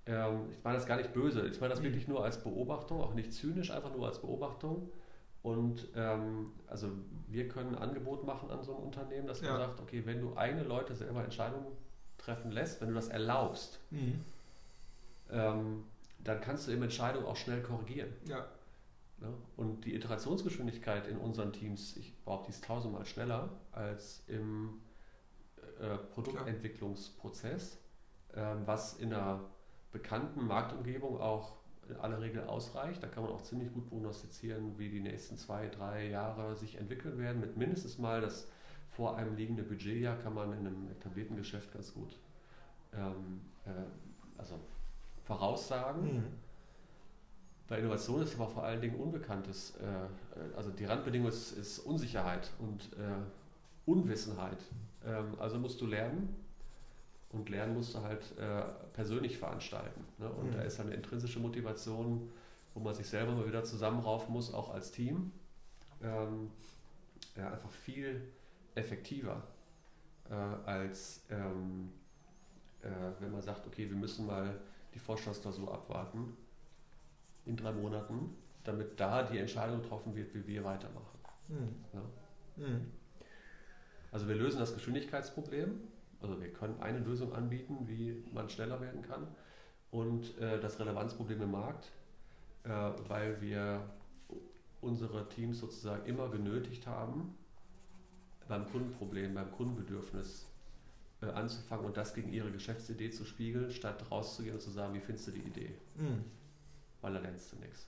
ähm, 0.06 0.46
ich 0.52 0.64
meine 0.64 0.78
das 0.78 0.88
gar 0.88 0.98
nicht 0.98 1.12
böse. 1.12 1.46
Ich 1.48 1.60
meine 1.60 1.72
das 1.72 1.82
mhm. 1.82 1.86
wirklich 1.86 2.08
nur 2.08 2.24
als 2.24 2.42
Beobachtung, 2.42 3.02
auch 3.02 3.14
nicht 3.14 3.34
zynisch, 3.34 3.72
einfach 3.72 3.94
nur 3.94 4.08
als 4.08 4.20
Beobachtung. 4.20 4.90
Und 5.44 5.88
ähm, 5.96 6.52
also 6.68 6.88
wir 7.28 7.48
können 7.48 7.76
ein 7.76 7.82
Angebot 7.82 8.26
machen 8.26 8.50
an 8.52 8.64
so 8.64 8.76
einem 8.76 8.86
Unternehmen, 8.86 9.28
dass 9.28 9.42
man 9.42 9.58
sagt, 9.58 9.80
okay, 9.82 10.04
wenn 10.06 10.22
du 10.22 10.38
eigene 10.38 10.64
Leute 10.64 10.96
selber 10.96 11.24
Entscheidungen 11.24 11.66
treffen 12.18 12.52
lässt, 12.52 12.80
wenn 12.80 12.90
du 12.90 12.94
das 12.94 13.08
erlaubst, 13.08 13.80
mhm. 13.90 14.22
Ähm, 15.32 15.84
dann 16.20 16.42
kannst 16.42 16.68
du 16.68 16.72
eben 16.72 16.84
Entscheidungen 16.84 17.26
auch 17.26 17.36
schnell 17.36 17.62
korrigieren. 17.62 18.14
Ja. 18.26 18.46
ja. 19.22 19.34
Und 19.58 19.86
die 19.86 19.96
Iterationsgeschwindigkeit 19.96 21.08
in 21.08 21.18
unseren 21.18 21.54
Teams, 21.54 21.98
ich 21.98 22.16
behaupte, 22.24 22.52
die 22.52 22.58
ist 22.58 22.64
tausendmal 22.64 23.06
schneller 23.06 23.50
als 23.72 24.24
im 24.28 24.82
äh, 25.80 25.98
Produktentwicklungsprozess, 26.14 27.80
äh, 28.34 28.42
was 28.66 28.94
in 28.94 29.14
einer 29.14 29.42
bekannten 29.92 30.46
Marktumgebung 30.46 31.20
auch 31.20 31.58
in 31.90 31.98
aller 31.98 32.22
Regel 32.22 32.44
ausreicht. 32.44 33.02
Da 33.02 33.08
kann 33.08 33.24
man 33.24 33.32
auch 33.32 33.42
ziemlich 33.42 33.74
gut 33.74 33.90
prognostizieren, 33.90 34.78
wie 34.78 34.90
die 34.90 35.02
nächsten 35.02 35.38
zwei, 35.38 35.68
drei 35.68 36.08
Jahre 36.08 36.56
sich 36.56 36.78
entwickeln 36.78 37.18
werden. 37.18 37.42
Mit 37.42 37.58
mindestens 37.58 37.98
mal 37.98 38.22
das 38.22 38.48
vor 38.92 39.18
einem 39.18 39.36
liegende 39.36 39.64
Budgetjahr 39.64 40.18
kann 40.18 40.34
man 40.34 40.54
in 40.54 40.68
einem 40.68 40.92
etablierten 40.92 41.36
Geschäft 41.36 41.74
ganz 41.74 41.94
gut 41.94 42.18
ähm, 42.94 43.42
äh, 43.66 43.70
also 44.38 44.60
voraussagen. 45.32 46.16
Mhm. 46.16 46.24
Bei 47.70 47.80
Innovation 47.80 48.22
ist 48.22 48.36
aber 48.36 48.50
vor 48.50 48.64
allen 48.64 48.82
Dingen 48.82 48.96
Unbekanntes. 48.96 49.76
Äh, 49.78 50.58
also 50.58 50.72
die 50.72 50.84
Randbedingung 50.84 51.30
ist, 51.30 51.54
ist 51.54 51.80
Unsicherheit 51.80 52.52
und 52.60 52.84
äh, 52.98 53.22
Unwissenheit. 53.86 54.58
Ähm, 55.06 55.36
also 55.40 55.58
musst 55.58 55.80
du 55.80 55.88
lernen 55.88 56.36
und 57.30 57.50
Lernen 57.50 57.76
musst 57.76 57.96
du 57.96 58.02
halt 58.02 58.38
äh, 58.38 58.64
persönlich 58.94 59.38
veranstalten. 59.38 60.04
Ne? 60.18 60.30
Und 60.30 60.50
mhm. 60.50 60.52
da 60.52 60.64
ist 60.64 60.82
eine 60.82 60.94
intrinsische 60.94 61.40
Motivation, 61.40 62.30
wo 62.74 62.82
man 62.82 62.94
sich 62.94 63.08
selber 63.08 63.32
mal 63.32 63.48
wieder 63.48 63.64
zusammenraufen 63.64 64.34
muss, 64.34 64.54
auch 64.54 64.74
als 64.74 64.92
Team. 64.92 65.32
Ähm, 66.04 66.52
ja, 67.38 67.52
einfach 67.52 67.72
viel 67.72 68.22
effektiver 68.76 69.42
äh, 70.30 70.34
als 70.34 71.22
ähm, 71.30 71.94
äh, 72.82 72.88
wenn 73.20 73.32
man 73.32 73.42
sagt, 73.42 73.66
okay, 73.68 73.90
wir 73.90 73.96
müssen 73.96 74.26
mal 74.26 74.60
die 74.94 75.00
Vorstandsklausur 75.00 75.74
abwarten 75.74 76.36
in 77.46 77.58
drei 77.58 77.72
Monaten, 77.72 78.36
damit 78.64 79.00
da 79.00 79.24
die 79.24 79.38
Entscheidung 79.38 79.82
getroffen 79.82 80.16
wird, 80.16 80.34
wie 80.34 80.46
wir 80.48 80.64
weitermachen. 80.64 81.20
Mhm. 81.48 81.76
Ja? 81.94 82.68
Mhm. 82.68 82.92
Also 84.12 84.28
wir 84.28 84.36
lösen 84.36 84.60
das 84.60 84.74
Geschwindigkeitsproblem 84.74 85.80
also 86.22 86.40
wir 86.40 86.50
können 86.54 86.80
eine 86.82 87.00
Lösung 87.00 87.34
anbieten, 87.34 87.88
wie 87.88 88.24
man 88.32 88.50
schneller 88.50 88.80
werden 88.80 89.02
kann 89.02 89.28
und 89.90 90.38
äh, 90.38 90.60
das 90.60 90.80
Relevanzproblem 90.80 91.42
im 91.42 91.52
Markt, 91.52 91.92
äh, 92.64 92.70
weil 93.08 93.42
wir 93.42 93.90
unsere 94.82 95.28
Teams 95.30 95.60
sozusagen 95.60 96.06
immer 96.06 96.30
genötigt 96.30 96.86
haben, 96.88 97.36
beim 98.48 98.70
Kundenproblem, 98.70 99.34
beim 99.34 99.52
Kundenbedürfnis 99.52 100.48
äh, 101.22 101.28
anzufangen 101.28 101.86
und 101.86 101.98
das 101.98 102.14
gegen 102.14 102.32
ihre 102.32 102.52
Geschäftsidee 102.52 103.12
zu 103.12 103.26
spiegeln, 103.26 103.72
statt 103.72 104.10
rauszugehen 104.10 104.56
und 104.56 104.62
zu 104.62 104.72
sagen, 104.72 104.94
wie 104.94 105.00
findest 105.00 105.28
du 105.28 105.32
die 105.32 105.42
Idee? 105.42 105.74
Mhm. 105.96 106.24
Weil 107.02 107.14
da 107.14 107.20
lernst 107.20 107.52
du 107.52 107.58
nichts. 107.58 107.88